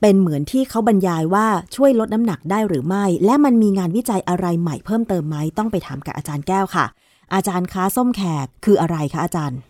[0.00, 6.86] เป็นเหมือนที่เขาบรรยายว่าช่วยลดน้ำหนักได้หรือไม่ และมันมีงานวิจัยอะไรใหม่เพิ่มเติมไหมต้องไปถามกับอาจารย์แก้วค่ะ
[7.34, 9.60] อาจารย์คะส้มแขกคืออะไรคะอาจารย์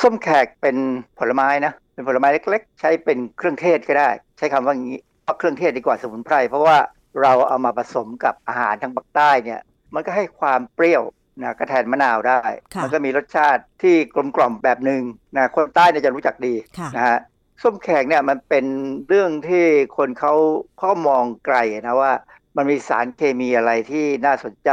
[0.00, 0.76] ส้มแขกเป็น
[1.18, 4.08] ผลไม้นะ เป็นผลไม้เล็ก ๆ ใช้เป็นเครื่องเทศก็ได้
[4.38, 4.98] ใช้คำว่างี้
[5.38, 6.78] เครื่องเทศดีกว่าสมุนไพร เพราะว่า
[7.22, 9.60] เราเอามาผสมกับอาหารทางภาคใต้เนี่ย
[9.94, 11.02] มันก็ให้ความเปรี้ยว
[11.40, 12.40] นะก็แทนมะนาวได้
[12.82, 15.02] มันก็มีรสชาติที่กลมกล่อมแบบหนึ่ง
[15.36, 16.54] นะคนใต้เนี่ยจะรู้จักดี
[16.96, 17.18] นะฮะ
[17.62, 18.66] ส้มแขกเนี่ยมันเป็น
[19.08, 19.66] เรื่องที่
[19.96, 20.34] คนเขา
[20.78, 22.12] เขามองไกลนะว่า
[22.56, 24.70] มันมีสารเคมีอะไรที่น่าสนใจ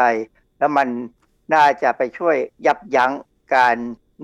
[0.60, 0.88] แล้วมัน
[1.54, 2.36] น่าจะไปช่วย
[2.66, 3.12] ยับยั้ง
[3.56, 3.78] การ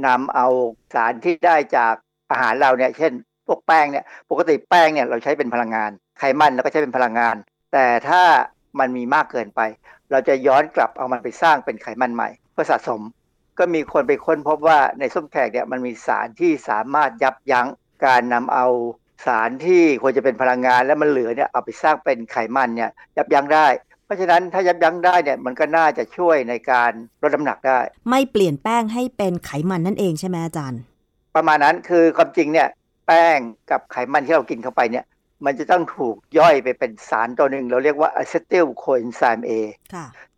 [0.06, 0.48] นำเอา
[0.94, 1.94] สารที่ได้จาก
[2.32, 3.14] อาหารเราเนี่ย เช่น
[3.48, 7.36] พวกแป้งเนี่ย ปกติแป้งเนี่ยเราใช้เป็นพลังงาน ไขมันแล้วก็ใช้เป็นพลังงาน
[7.74, 8.24] แต่ถ้า
[8.80, 9.62] มันมีมากเกินไป
[10.12, 13.02] เราจะย้อนกลับเอามันไปสร้างเป็นไขมันใหม่เพื่อสะสม
[13.60, 17.68] ก็มีคนไปค้นพบว่าในส้มแขกเนี่ยมันมีสารที่สามารถยับยั้ง
[18.06, 18.68] การนำเอา
[19.26, 23.68] สารที่ควรจะเป็นพลังงาน แล้วมันเหลือเนี่ยเอาไปสร้างเป็นไขมันเนี่ยยับยั้งได้
[24.08, 26.92] เพราะฉะนั้นถ้ายับยั้งได้เนี่ยมันก็น่าจะช่วยในการ
[27.22, 27.80] ลดน้ำหนักได้
[28.10, 30.82] ไม่เปลี่ยนแป้งให้เป็นไขมันนั่นเองใช่ไหมอาจารย์
[31.36, 32.68] ประมาณนั้นคือความจริงเนี่ย
[33.08, 33.38] แป้ง
[33.72, 35.06] กับไขมันที่เรากินเข้าไปเนี่ย
[35.46, 39.52] มันจะต้องถูกย่อยไปเป็นสารตัวหนึ่ง เราเรียกว่าอะเซติลโคเอนไซม์ A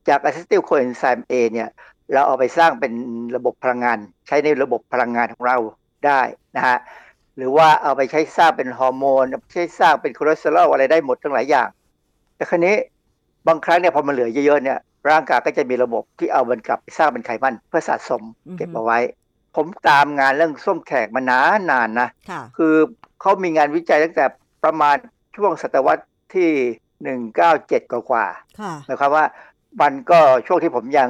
[0.07, 1.69] จากอะเซติลโคเอนไซม์ A เนี่ย
[2.13, 2.93] เราเอาไปสร้างเป็น
[3.35, 3.97] ระบบพลังงาน
[4.27, 5.57] ใช้ในระบบพลังงานของเรา
[6.05, 6.21] ได้
[6.55, 6.77] นะฮะ
[7.37, 11.69] หรือว่าเอาไปใช้สร้างเป็นฮอร์โมนใช้สร้างเป็นคอเลสเตอรอลอะไรได้หมดทั้งหลายอย่าง
[12.35, 12.75] แต่ครั้นี้
[13.49, 14.77] บางครั้งเนี่ยพอมันเหลือเยอะๆเนี่ย
[15.09, 18.21] ร่างกายก็จะมีระบบที่เอามันกลับไปสร้างเป็นไขมันเพื่อสะสม
[18.57, 18.99] เก็บเอาไว้
[19.55, 22.09] ผมตามงานเรื่องส้มแขกมานานนานนะ
[22.57, 22.75] คือ
[23.21, 24.25] เขามีงานวิจัยตั้งแต่
[24.63, 24.95] ประมาณ
[25.35, 26.49] ช่วงศตวรรษที่
[27.03, 28.25] หนึ่งเก้าเจ็ดกว่า
[28.85, 29.25] หมายความว่า
[29.81, 31.09] มันก็ช่วงที่ผมยัง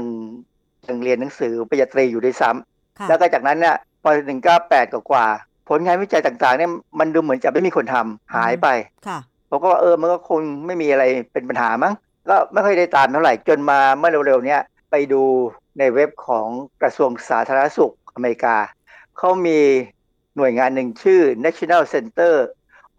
[0.88, 5.26] ยังเรียนหนังสือปริญญาตรีอยู่ด้วยซ้ำแล้วก็จากนั้นเนี่ยพอหนึ่งเก้าแปดกว่า
[5.70, 8.68] ผลงานวิจัยต่างๆเนี่ยมันดูเหมือนจะไม่มีคนทำหายไป
[9.50, 11.94] ผมก็ว่าเออมันก็คงไม่มีอะไรเป็นปัญหามั้ง
[12.30, 14.62] ก็ไม่ค่อยได้ตามเท่าไหร่จนมาเมื่อเร็วๆเนี้ย
[14.92, 15.24] ไปดู
[15.80, 16.48] ในเว็บของ
[16.82, 18.58] กระทรวงสาธารณสุขอเมริกา
[19.18, 19.60] เขามี
[20.38, 22.34] หน่วยงานหนึ่งชื่อ National Center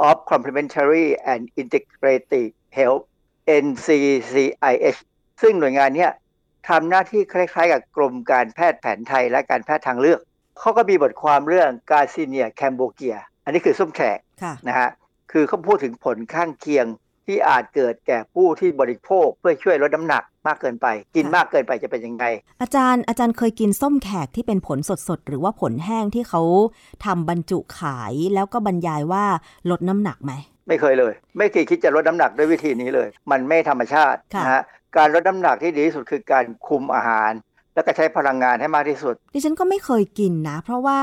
[0.09, 3.05] of Complementary and Integrative Health
[3.65, 5.01] NCCIH
[5.43, 6.09] ซึ่งหน่วยงานนี้
[6.69, 10.21] ทำหน้าที่คล้ายๆ กับกรมการแพทย์แผนไทยและการแพทย์ทางเลือก
[10.59, 14.19] เขาก็มีบทความเรื่องกาซิเนียแคมโบเกีย อันนี้คือส้มแขก
[14.69, 14.89] นะฮะ
[15.33, 16.87] คือเขาพูดถึงผลข้างเคียง
[17.31, 22.25] ที่อาจเกิดแก่ผู้ที่บริโภคเพื่อช่วยลดน้ำหนักมากเกินไป กินมากเกินไปจะเป็นยังไง
[22.63, 24.79] อาจารย์อาจารย์เคยกินส้มแขกที่เป็นผล
[25.09, 26.43] สดๆ หรือว่าผลแห้งที่เขา
[27.05, 29.25] ทำบรรจุขายแล้วก็บรรยายว่า
[29.71, 30.33] ลดน้ำหนักไหม
[30.69, 34.63] ไม่เคยเลย ไม่เคยคิดจะลดน้ำหนักด้วยวิธีนี้เลย มันไม่ธรรมชาตินะฮะ
[34.97, 37.33] การลดน้ำหนักที่ดีที่สุดคือการคุมอาหาร
[37.75, 41.01] แล้วก็ใช้พลังงานให้มากที่สุด ดิฉันก็ไม่เคยกินนะ เพราะว่า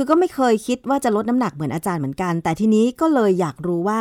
[0.00, 4.00] คือก็ไม่เคยคิดว่าจะลดน้ำหนักเหมือนอาจารย์เหมือนกัน แต่ทีนี้ก็เลยอยากรู้ว่า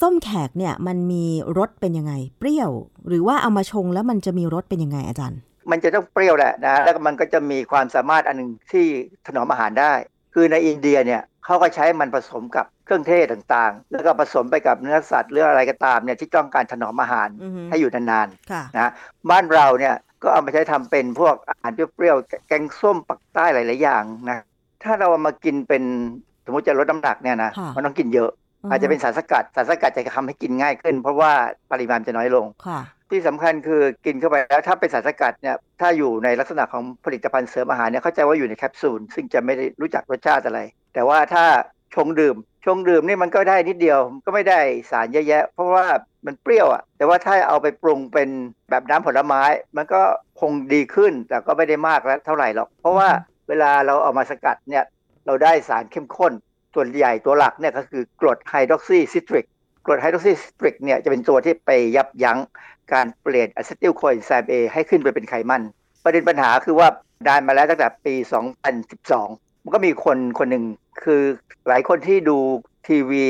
[0.00, 1.24] ส้มแขกเนี่ยมันมี
[1.58, 2.70] รสเป็นยังไง เปรี้ยว
[3.08, 5.38] หรือว่าเอามาชงแล้วมันจะมีรสเป็นยังไงอาจารย์
[5.70, 8.86] มันจะต้องเปรี้ยวแหละนะแล้วมันก็จะมีความสามารถอันนึงที่
[9.26, 9.92] ถนอมอาหารได้
[10.34, 17.28] คือในอินเดียเนี่ยเขาก็ใช้มันผสมกับเครื่องเทศต่างๆ แล้วก็ผสมไปกับเนื้อสัตว์หรืออะไรก็ตามเนี่ยที่ต้องการถนอมอาหาร
[17.70, 18.92] ให้อยู่นานๆนะ
[19.30, 24.38] บ้านเราเนี่ยก็เอามาใช้ทำเป็นพวกอาหารเปรี้ยวๆ แกงส้มปักใต้หลายๆอย่างนะ
[24.84, 25.82] ถ้าเราเอามากินเป็น
[26.44, 28.30] สมมติจะลดน้ำหนักเนี่ยนะมันต้องกินเยอะ
[28.70, 31.32] อาจจะเป็นสารสกัดสารสกัดจะทำให้กินง่ายขึ้น เพราะว่า
[31.72, 32.46] ปริมาณจะน้อยลง
[33.10, 40.60] ที่สำคัญคือกินเข้าไปแล้วถ้าเป็นสารสกัดเนี่ยถ้าอยู่ในลักษณะของผลิตภัณฑ์เสริมอาหารเนี่ยเข้าใจว่าอยู่ในแคปซูลซึ่งจะไม่ได้รู้จักรสชาติอะไร
[40.94, 41.44] แต่ว่าถ้า
[41.94, 44.60] ชงดื่ม ชงดื่มนี่มันก็ได้นิดเดียวก็ไม่ได้
[44.90, 45.84] สารเยอะแยะ เพราะว่า
[46.26, 48.28] มันเปรี้ยวอะแต่ว่าถ้าเอาไปปรุงเป็น
[48.70, 49.42] แบบน้ำผลไม้
[49.76, 50.02] มันก็
[50.40, 53.08] คงดีขึ้นแต่ก็ไม่ได้มากแล้วเท่าไหร่หรอก เพราะว่า
[53.48, 54.84] เวลาเราเอามาสกัดเนี่ย
[55.26, 56.32] เราได้สารเข้มข้น
[56.74, 59.46] ส่วนใหญ่ตัวหลักเนี่ยก็คือกรดไฮดรอกซีซิตริก
[59.86, 62.38] กรดไฮดรอกซีซิตริกเนี่ยจะเป็นตัวที่ไปยับยั้ง
[62.92, 65.62] การเปลี่ยนอะเซติลโคเอนไซม์เอให้ขึ้นไปเป็นไขมัน
[66.04, 66.88] ประเด็นปัญหาคือว่า
[67.26, 68.14] ได้มาแล้วตั้งแต่ปี
[68.90, 70.64] 2012 มันก็มีคนคนหนึ่ง
[71.02, 71.22] คือ
[71.68, 72.38] หลายคนที่ดู
[72.88, 73.26] ทีวี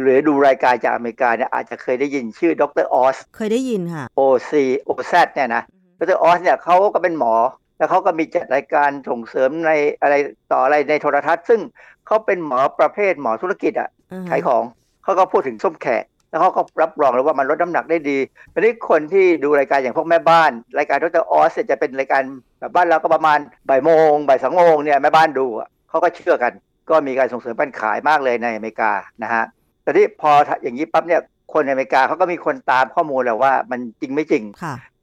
[0.00, 4.52] หรือดูรายการจากอเมริกาเนี่ยอาจจะเคยได้ยินชื่อดรออส เคยได้ยินค่ะ OC
[4.88, 5.62] OZ เนี่ยนะ
[5.98, 7.34] ดรออสเนี่ยเขาก็เป็นหมอ
[7.80, 9.70] แล้วเขาก็มีจัดรายการส่งเสริมใน
[10.00, 10.14] อะไร
[10.52, 11.60] ต่ออะไรในโทรทัศน์ ซึ่ง
[12.06, 13.88] เขาเป็นหมอประเภทหมอธุรกิจอะ
[14.30, 14.62] ขายของ
[15.04, 18.18] เขาก็พูดถึงส้มแขกแล้วเขาก็รับรองเลยว่ามันลดน้ำหนักได้ดี
[18.52, 22.22] ทีนี้คนที่ดูรายการอย่างพวกแม่บ้าน รายการดรออสจะเป็นรายการ
[22.60, 25.46] แบบบ้านเราก็ประมาณบ่ายโมงบ่ายสองโมงเนี่ยแม่บ้านดู
[25.88, 26.52] เขาก็เชื่อกัน
[26.90, 29.44] ก็มีการส่งเสริมการขายมากเลยในอเมริกานะฮะ
[29.82, 30.30] แต่ที่พอ
[30.62, 31.20] อย่างนี้ปั๊บเนี่ย
[31.52, 34.44] คนในอเมริกาเขาก็มีคนตามข้อมูลแล้วว่ามันจริงไม่จริง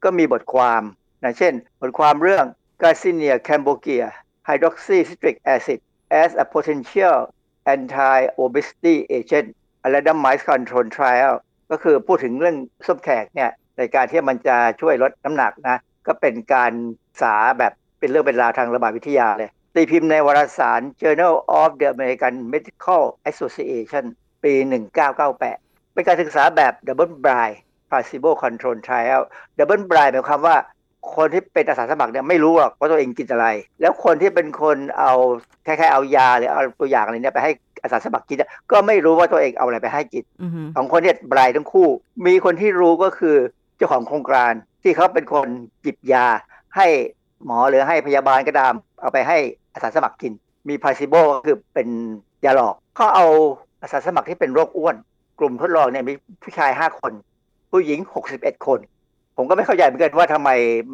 [0.04, 0.82] ก็มีบทความ
[1.24, 2.46] นะเช่น บทความเรื่อง
[2.82, 4.08] Garcinia cambogia
[4.48, 5.80] hydroxy citric acid
[6.22, 7.18] as a potential
[7.74, 9.48] anti-obesity agent
[9.82, 11.34] อะไรดัมไมส์คอนโทรลทริอัล
[11.70, 12.56] ก็คือพูดถึงเรื่อง
[12.86, 15.76] ส้มแขกเนี่ยในการที่มันจะช่วยลดน้ำหนักนะ
[16.06, 16.72] ก็เป็นการ
[17.20, 24.04] สาแบบเป็นเรื่องเป็นราวทางระบาดวิทยาเลยตีพิมพ์ในวารสาร Journal of the American Medical Association
[24.42, 24.52] ปี
[25.22, 27.56] 1998 เป็นการศึกษาแบบ Double Blind
[27.88, 29.22] Placebo Control Trial
[29.58, 30.56] Double Blind หมายความว่า
[31.14, 33.46] คนที่เป็นอาสาสมัครเนี่ยไม่รู้หรอกว่าตัวเองกินอะไร
[33.80, 35.12] แล้วคนที่เป็นคนเอา
[35.64, 38.38] แค่ๆเอายาหรือเอาตัวอย่างอะไรเนี่ยไปให้อาสาสมัครกิน
[38.72, 40.24] ก็ไม่รู้ว่าตัวเองเอาอะไรไปให้กิน
[40.76, 41.88] ของคนเนี่ยบรายทั้งคู่
[42.26, 43.36] มีคนที่รู้ก็คือ
[43.76, 45.48] เจ้าของโครงการที่เขาเป็นคน
[45.84, 46.26] จิบยา
[46.76, 46.86] ให้
[47.44, 49.38] หมอหรือให้พยาบาลก็ตาม เอาไปให้
[49.74, 50.32] อาสาสมัครกิน
[50.68, 51.88] มีพาซิโบก็คือเป็น
[52.44, 53.26] ยาหลอกเขาเอา
[53.82, 54.96] อาสาสมัครที่เป็นโรคอ้วน
[55.38, 57.12] กลุ่มทดลองเนี่ยมีผู้ชายห้าคน
[57.70, 58.78] ผู้หญิงหกสิบเอ็ดคน
[59.38, 60.50] ผมก็ไม่เข้าใจเหมือนกันว่าทำไม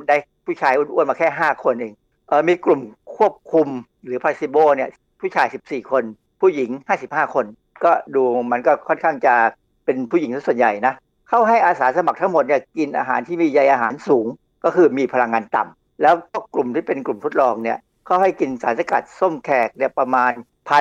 [0.09, 0.17] ได้
[0.47, 1.93] ผู้ชายอ้วนๆมาแค่ห้าคนเอง
[2.29, 2.81] เออมีกลุ่ม
[3.17, 3.69] ควบคุม
[4.05, 4.91] หรือพาซิโบเนี่ย
[5.21, 6.05] ผู้ชายสิบสี่คน
[6.41, 6.71] ผู้หญิง
[7.05, 7.47] 55คน
[7.85, 8.23] ก็ดู
[8.53, 9.35] มันก็ค่อนข้างจะ
[9.85, 10.95] เป็นผู้หญิงส่วนใหญ่นะ
[11.29, 14.27] เข้าให้อาสาสมัครทั้งหมดเนี่ยกินอาหารที่มีใยอาหารสูง
[14.65, 20.33] ก็คือมีพลังงานต่ำแล้วก็กลุ่มที่เป็นกลุ่มทดลองเนี่ยเขาให้กินสารสกัดส้มแขกเนี่ยประมาณ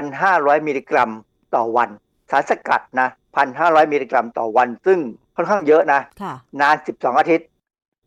[0.09, 1.11] 1,500 มิลลิกรัม
[1.55, 1.89] ต่อวัน
[2.31, 3.09] สารสกัดนะ
[3.49, 4.99] 1,500 มิลลิกรัมต่อวัน ซึ่ง
[5.35, 6.01] ค่อนข้างเยอะนะ
[6.61, 7.47] นาน 12 อาทิตย์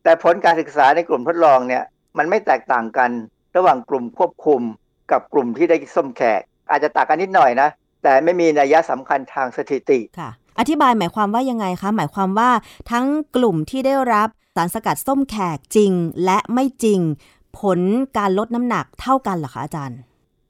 [0.06, 1.84] แต่ผลการศึกษาในกลุ่มทดลองเนี่ย
[2.18, 3.10] มันไม่แตกต่างกัน
[3.56, 4.62] ระหว่างกลุ่มควบคุม
[5.12, 6.40] กับกลุ่มที่ได้ส้มแขก
[6.70, 7.68] อาจจะต่างกันนิดหน่อยนะ
[8.02, 12.50] แต่ไม่มีนัยสำคัญทางสถิติค่ะ อธิบายหมายความว่ายังไงคะ หมายความว่า
[12.90, 15.92] ทั้งกลุ่มที่ได้รับสารสกัดส้มแขกจริง
[16.24, 17.00] และไม่จริง
[17.60, 17.80] ผล
[18.18, 19.98] การลดน้ำหนักเท่ากันเหรอคะอาจารย์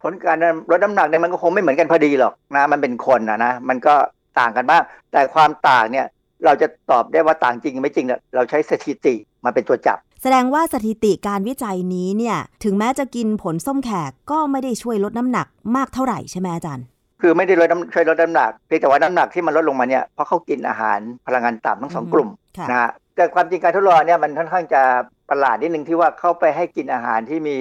[0.02, 0.36] ผลการ
[0.70, 3.94] ลดน้ำหนักเนี่ยมันก็คงไม่เหมือนกันพอดีหรอกนะมันเป็นคนนะนะมันก็
[4.38, 4.82] ต่างกันบ้าง
[5.12, 6.07] แต่ความต่างเนี่ย
[6.45, 9.14] เราจะตอบได้ว่าต่างจริงไม่จริงเนี่ยเราใช้สถิติ
[9.45, 16.87] มาเป็นตัวจับ แสดงว่าสถิติการวิจัยนี้เนี่ยถึงแม้จะกินผลส้มแขกก็ไม่ได้ช่วยลดน้ำหนักมากเท่าไหร่ใช่ไหมอาจารย์
[17.20, 22.28] คือไม่ได้ลดน้ำช่วยลดน้ำหนักเพียงแต่ว่าน้ำหนักที่มันลดลงมาเนี่ยเพราะเขากินอาหารพลังงานต่ำทั้งสองกลุ่ม
[22.70, 24.82] นะฮะแต่ความจริงการทดลองเนี่ยมันค่อนข้างจะ
[25.30, 27.57] ประหลาดนิดนึงที่ว่าเข้าไปให้กินอาหารที่มี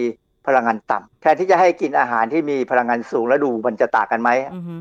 [0.48, 4.30] พลังงานต่ำแทนที่จะให้กินอาหารที่มีพลังงานสูงแล้วดูมันจะต่างกันไหม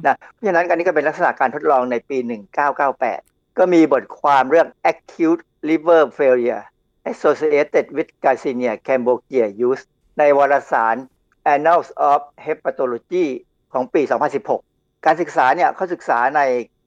[0.07, 2.19] นะเพราะฉะนั้นอันนี้ก็เป็นลักษณะการทดลองในปี
[2.83, 6.65] 1998 ก็มีบทความเรื่อง acute liver failure
[7.13, 9.83] associated with Garcinia cambogia use
[10.19, 10.97] ในวารสาร
[11.55, 13.27] Annals of Hepatology
[13.73, 14.03] ของปี
[14.55, 16.41] 2016 การศึกษาเนี่ยเขาศึกษาใน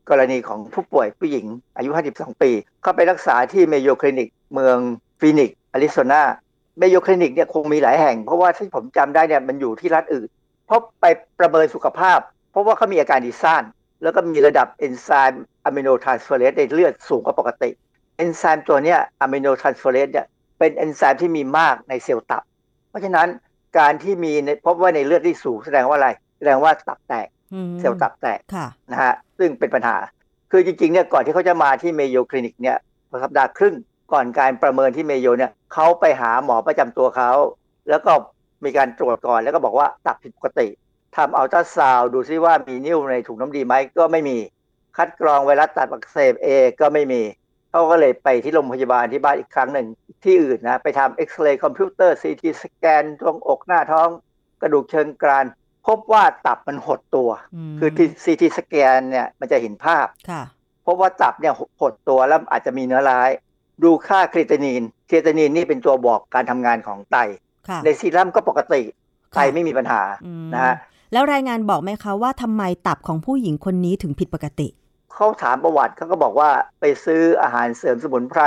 [0.10, 1.46] กรณีของผู้ป่วยผู้หญิง
[1.78, 2.52] อายุ 52 ปี
[2.82, 4.78] เขาไปรักษาที่ Mayo Clinic เมือง
[5.20, 6.24] ฟีนิกซ์ แอริโซนา
[6.78, 10.30] Mayo Clinic เนี่ยคงมีหลายแห่ง เพราะว่าที่ผมจำได้เนี่ยมันอยู่ที่รัฐอื่น
[10.66, 11.06] เพราะไป
[11.40, 12.20] ประเมินสุขภาพ
[12.52, 13.64] เพราะว่าเขามีอาการดีซ่าน
[14.04, 17.70] แล้วก็มีระดับเอนไซม์อะมิโนทรานสเฟอเรสในเลือดสูงกว่าปกติ
[18.18, 20.28] เอนไซม์ตัวนี้อะมิโนทรานสเฟอเรสเนี่ย
[20.60, 22.44] เป็นเอนไซม์ที่มีมากในเซลล์ตับ
[22.90, 23.28] เพราะฉะนั้น
[23.80, 24.34] การที่มี
[24.66, 27.28] พบว่าในเลือดที่สูงแสดงว่าอะไร แสดงว่าตับแตก
[27.80, 28.40] เซลล์ตับแตก
[28.92, 29.98] นะฮะซึ่งเป็นปัญหา
[30.52, 32.78] คือจริงๆเนี่ยก่อนที่เขาจะมาที่ Mayo Clinic เนี่ย
[33.24, 33.76] สัปดาห์ครึ่ง
[34.14, 37.32] ก่อนการประเมินที่ Mayo เนี่ยเขาไปหาหมอประจำตัวเขา
[37.90, 38.12] แล้วก็
[38.64, 40.68] มีการตรวจก่อนแล้วก็บอกว่าตับผิดปกติ
[41.16, 44.38] ทำอัลตราซาวด์ดูซิว่ามีนิ่วในถุงน้ำดีไหมก็ไม่มี
[44.98, 46.48] คัดกรองไวรัสตับอักเสบเอ
[46.80, 47.22] ก็ไม่มี
[47.72, 49.88] เขาก็เลยไปที่โรงพยาบาลที่บ้านอีกครั้งหนึ่ง
[50.24, 54.10] ที่อื่นนะไปทำเอ็กซเรย์คอมพิวเตอร์ซีทีสแกนตรงอกหน้าท้อง
[54.62, 55.46] กระดูกเชิงกราน
[55.88, 57.30] พบว่าตับมันหดตัว
[57.80, 60.06] คือที่ซีทีสแกนเนี่ยมันจะเห็นภาพ
[60.86, 63.30] พบว่าตับเนี่ยหดตัวแล้วอาจจะมีเนื้อร้าย
[63.84, 67.18] ดูค่าครีเอตินินครีเอตินินนี่เป็นตัวบอกการทำงานของไต
[67.84, 68.82] ในซีรัมก็ปกติ
[69.36, 70.02] ไตไม่มีปัญหา
[70.54, 70.76] นะฮะ
[71.14, 74.68] แล้วรายงานบอกไหมคะว่าทำไมตับของผู้หญิงคนนี้ถึงผิดปกติ
[75.14, 76.50] เขาถามประวัติเขาก็บอกว่า
[76.80, 78.42] ไปซื้ออาหารเสริมสมุนไพร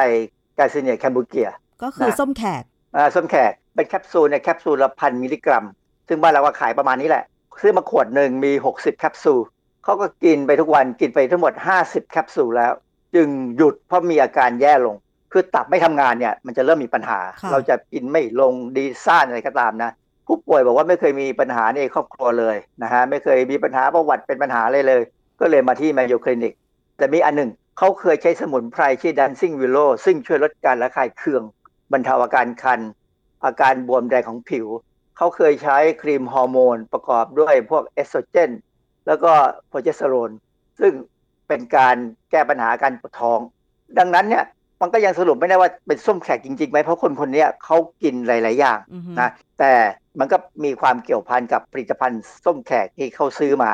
[0.59, 1.51] Garcinia cambogia
[1.83, 2.63] ก็คือส้มแขก
[2.97, 5.65] อ่าส้มแขกเป็นแคปซูลเนี่ยแคปซูลละพันมิลลิกรัม
[6.09, 7.25] ซึ่งบ้านเราก็ขายประมาณนี้แหละ
[7.61, 9.41] ซื้อมาขวดหนึ่งมี 60 แคปซูล
[9.85, 11.53] เขาก็กินไปทุกวันกินไปทั้งหมด
[11.83, 12.73] 50 แคปซูลแล้ว
[13.15, 14.97] จึงหยุดเพราะมีอาการแย่ลง
[15.33, 17.21] คือตับไม่ทำงานเนี่ยมันจะเริ่มมีปัญหา
[17.53, 19.91] เราจะกินไม่ลงดีซ่านอะไรก็ตามนะ
[20.33, 25.03] ผู้ป่วยบอกว่าไม่เคยมีปัญหาในครอบครัวเลยนะฮะไม่เคยมีปัญหาประวัติเป็นปัญหาเลยเลย
[25.41, 26.55] ก็เลยมาที่ Mayo Clinic
[26.97, 31.43] แต่มีอันหนึ่งเขาเคยใช้สมุนไพรชื่อ Dancing Willow ซึ่งช่วยลดการระคายเคือง
[31.93, 32.81] บรรเทาอาการคัน
[33.45, 34.67] อาการบวมแดงของผิว
[35.17, 38.51] เขาเคยใช้ครีมฮอร์โมนประกอบด้วยพวกเอสโตรเจน
[39.07, 39.33] แล้วก็
[39.69, 40.31] โปรเจสเตอโรน
[40.81, 40.93] ซึ่ง
[41.49, 41.97] เป็นการ
[42.31, 43.41] แก้ปัญหาการปวดท้อง
[43.99, 44.45] ดังนั้นเนี่ย
[44.81, 48.79] มันก็ยังสรุปไม่ได้ว่าเป็นส้มแขกจริงๆไหมเพราะคนคนนี้เขากินหลาย ๆ อย่าง
[49.21, 49.73] นะแต่
[50.19, 53.73] มันก็มีความเกี่ยวพันกับผลิตภัณฑ์ส้มแขกที่เขาซื้อมา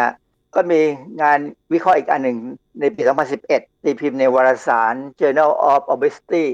[0.00, 0.12] ฮะ
[0.54, 0.80] ก็มี
[1.22, 1.38] งาน
[1.72, 2.38] วิเคราะห์อีกอันหนึ่ง
[2.80, 3.02] ในปี
[3.42, 6.44] 2011 ตีพิมพ์ในวารสาร Journal of Obesity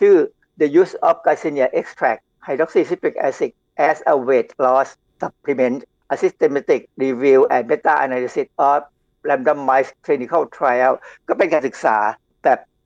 [0.00, 0.16] ชื่อ
[0.60, 3.50] The Use of Garcinia Extract Hydroxycitric Acid
[3.88, 4.88] as a Weight Loss
[5.20, 5.78] Supplement
[6.14, 8.78] a Systematic Review and Meta-Analysis of
[9.28, 10.92] Randomized Clinical Trial
[11.28, 11.96] ก็เป็นการศึกษา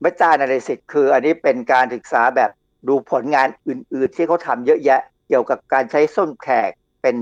[0.01, 2.51] แบบ Meta-Analysis คืออันนี้เป็นการศึกษาแบบ
[2.87, 6.71] ดูผลงานอื่น ๆ ที่เขาทำเยอะแยะ เกี่ยวกับการใช้ส้มแขก
[7.01, 7.15] เป็น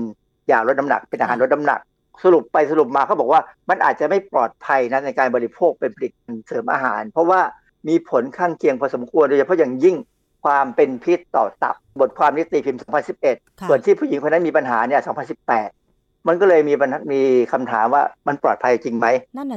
[0.50, 1.80] ยาลดน้ำหนัก เป็นอาหารลดน้ำหนัก
[2.24, 7.40] สรุปไปสรุปมาเขาบอกว่ามันอาจจะไม่ปลอดภัยนะในการบริโภคเป็นผลิตภัณฑ์เสริมอาหาร เพราะว่า
[7.88, 9.96] มีผลข้างเคียงพอสมควรโดยเฉพาะอย่างยิ่ง
[10.44, 12.80] ความเป็นพิษต่อตับ บทความนี้ตีพิมพ์
[13.22, 15.00] 2011 ส่วนที่ผู้หญิงคนนั้นมีปัญหาเนี่ย
[15.44, 15.79] 2018
[16.28, 16.74] มันก็เลยมี
[17.12, 19.06] มีคำถามว่ามันปลอดภัยจริงไหม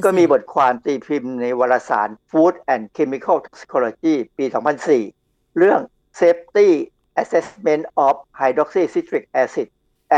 [0.05, 4.45] ก็มีบทความตีพิมพ์ในวารสาร Food and Chemical Toxicology ปี
[5.01, 5.80] 2004 เรื่อง
[6.20, 6.70] Safety
[7.22, 9.68] Assessment of Hydroxycitric Acid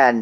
[0.06, 0.20] and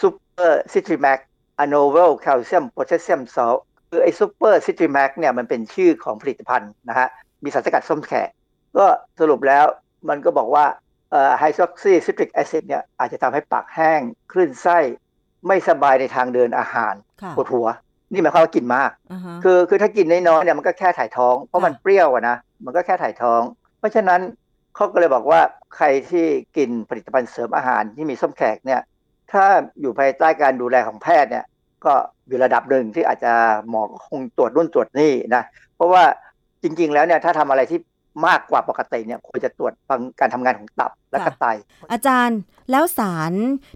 [0.00, 1.18] Super CitriMax
[1.62, 3.60] a novel calcium potassium salt
[3.90, 7.08] คือไอ้ Super CitriMax เนี่ยมันเป็นชื่อของผลิตภัณฑ์นะฮะ
[7.42, 8.28] มีสารสกัดส้มแขก
[8.76, 8.86] ก็
[9.20, 9.66] สรุปแล้ว
[10.08, 10.66] มันก็บอกว่า
[11.38, 14.00] ไฮดรอกซีซิตริกแอซิดเนี่ยอาจจะทำให้ปากแห้ง
[14.32, 14.78] คลื่นไส้
[15.46, 16.94] ไม่สบายในทางเดินอาหาร
[17.36, 17.66] ปวดหัว
[18.12, 18.90] นี่หมายความว่ากินมาก
[19.44, 23.42] คือคือถ้ากินน้อยๆเนี่ยมันก็แค่ถ่ายท้อง เพราะมันเปรี้ยวอะนะมันก็แค่ถ่ายท้อง
[23.78, 24.20] เพราะฉะนั้น
[24.74, 25.40] เขาก็เลยบอกว่า
[25.76, 26.26] ใครที่
[26.56, 28.80] กินผลิตภัณฑ์เสริมอาหารที่มีส้มแขกเนี่ย
[29.32, 29.44] ถ้า
[29.80, 31.44] อยู่ภายใต้การดูแลของแพทย์เนี่ย
[31.84, 31.92] ก็
[32.28, 33.32] อยู่ระดับหนึ่งที่อาจจะ
[33.68, 35.42] หมอคงตรวจรุ่นตรวจนี่นะ
[35.76, 36.02] เพราะว่า
[36.62, 37.80] จริง ๆ แล้วเนี่ยถ้าทำอะไรที่
[38.26, 41.46] มากกว่าปกติเนี่ยควรจะตรวจฟังการทำงานของตับและก็ไต
[41.92, 42.38] อาจารย์
[42.70, 43.32] แล้วสาร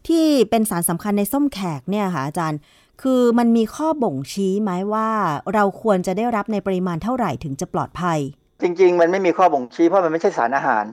[0.09, 2.59] ที่เป็นสารสำคัญในส้มแขกเนี่ยค่ะอาจารย์
[3.03, 5.09] คือมันมีข้อบ่งชี้ไหมว่า
[5.55, 8.18] เราควรจะได้รับในปริมาณเท่าไหร่ถึงจะปลอดภัย
[8.62, 10.85] จริง ๆ มันไม่มีข้อบ่งชี้เพราะมันไม่ใช่สารอาหาร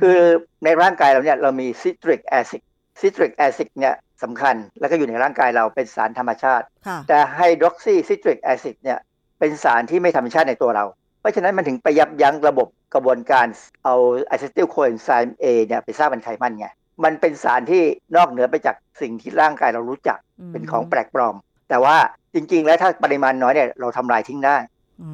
[0.00, 0.18] คือ
[0.64, 2.62] ในร่างกายเราเนี่ยเรามีซิตริกแอซิด
[3.00, 6.64] ซิตริกแอซิดเนี่ยสำคัญ แล้วก็อยู่ในร่างกายเราเป็นสารธรรมชาติ
[7.08, 8.98] แต่ hydroxycitric acid เนี่ย
[9.38, 10.84] เป็นสารที่ไม่ธรรมชาติในตัวเรา
[11.20, 13.46] เพราะฉะนั้นมันถึงไปยับยั้งระบบกระบวนการ
[13.84, 13.94] เอา
[14.30, 16.66] อะเซติลโคเอนไซม์เอเนี่ยไปสร้างเป็นไขมันไง
[17.04, 17.82] มันเป็นสารที่
[18.16, 20.18] นอกเหนือไปจากสิ่งที่ร่างกายเรารู้จัก
[20.52, 21.36] เป็นของแปลกปลอม
[21.68, 21.96] แต่ว่า
[22.34, 24.56] จริง ๆ แล้วถ้าปริมาณน้อยเนี่ยเราทำลายทิ้งได้
[25.02, 25.12] อ๋อ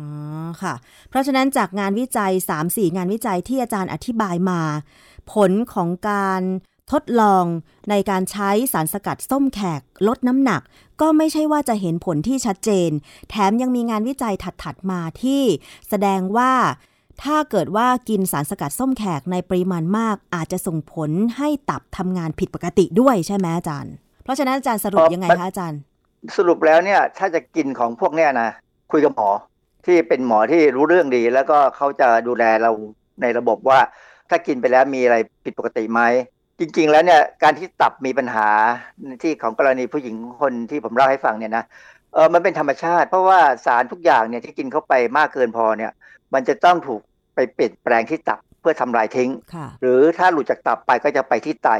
[0.62, 0.74] ค่ะ
[1.10, 2.32] เพราะฉะนั้นจากงานวิจัย
[2.64, 4.60] 3-4 งานวิจัยที่อาจารย์อธิบายมา
[5.32, 6.42] ผลของการ
[6.92, 7.44] ทดลอง
[7.90, 10.62] ในการใช้สารสกัดส้มแขกลดน้ำหนัก
[11.00, 12.90] ก็ไม่ใช่ว่าจะเห็นผลที่ชัดเจน
[13.30, 15.42] แถมยังมีงานวิจัยถัด ๆ มาที่
[15.88, 16.52] แสดงว่า
[17.22, 23.92] ถ้าเกิดว่ากินสารสกัดส้มแขกในปริมาณมาก อาจจะส่งผลให้ตับทำงานผิดปกติด้วยใช่ไหมอาจารย์
[24.24, 25.80] เพราะฉะนั้นอาจารย์สรุปยังไงคะอาจารย์
[26.36, 28.50] สรุปแล้วเนี่ยถ้าจะกินของพวกเนี้ยนะ
[28.92, 29.30] คุยกับหมอ
[29.86, 32.70] ที่เป็นหมอที่รู้เรื่องดี แล้วก็เขาจะดูแลเรา
[33.22, 33.78] ในระบบว่า
[34.30, 36.00] ถ้ากินไปแล้วมีอะไรผิดปกติไหม
[36.58, 38.48] จริง ๆ แล้วเนี่ยการที่ตับมีปัญหา
[39.22, 41.64] ที่ของกรณีผู้หญิงคนที่ผมเล่าให้ฟังเนี่ยนะ
[42.14, 45.92] เออมันเป็นธรรมชาติ เพราะว่าสารทุกอย่างเนี่ยที่กินเข้าไปมากเกินพอเนี่ย
[46.34, 47.00] มันจะต้องถูก
[47.34, 49.30] ไปเปลี่ยนแปลงที่ตับเพื่อทำลายทิ้ง
[49.80, 51.70] หรือถ้าหลุดจากตับไปก็จะไปที่ไต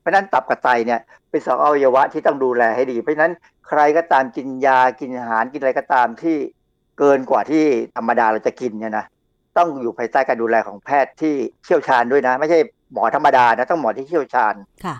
[0.00, 1.00] เพราะนั้นตับกับไตเนี่ย
[1.30, 3.32] เป็นสองอวัยวะที่ต้องดูแลให้ดี เพราะฉะนั้น
[3.68, 6.36] ใครก็ตามกินยากินอาหารกินอะไรก็ตามที่
[6.98, 7.64] เกินกว่าที่
[7.96, 9.04] ธรรมดาเราจะกินเนี่ยนะ
[9.58, 11.34] ต้องอยู่ภายใต้การดูแลของแพทย์ที่
[11.64, 12.58] เชี่ยวชาญด้วยนะ ไม่ใช่
[12.92, 14.54] หมอธรรมดานะต้องหมอที่เชี่ยวชาญ
[14.84, 14.96] ค่ะ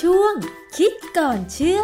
[0.00, 0.34] ช่วง
[0.76, 1.80] คิดก่อนเชื่อ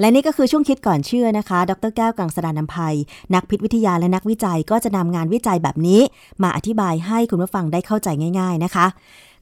[0.00, 2.96] และนี่ก็คือช่วงคิดก่อนเชื่อนะคะ ดรแก้วกังสดานนภัย
[3.34, 6.00] นักพิษวิทยาและนักวิจัยก็จะนำงานวิจัยแบบนี้
[6.42, 8.86] มาอธิบายให้คุณผู้ฟังได้เข้าใจง่าย ๆนะคะ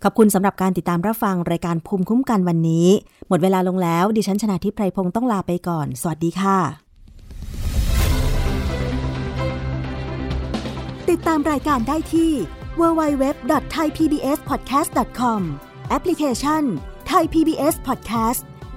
[0.02, 2.88] ขอบคุณสำหรับการติดตามรับฟังรายการภูมิคุ้มกันวันนี้
[3.28, 6.58] หมดเวลาลงแล้ว ดิฉันชนะทิพไพรพงศ์ต้องลาไปก่อน สวัสดีค่ะ
[11.10, 12.32] ติดตามรายการได้ที่
[12.80, 15.40] www.thaipbspodcast.com
[15.88, 16.62] แอปพลิเคชัน
[17.10, 18.42] Thai PBS Podcast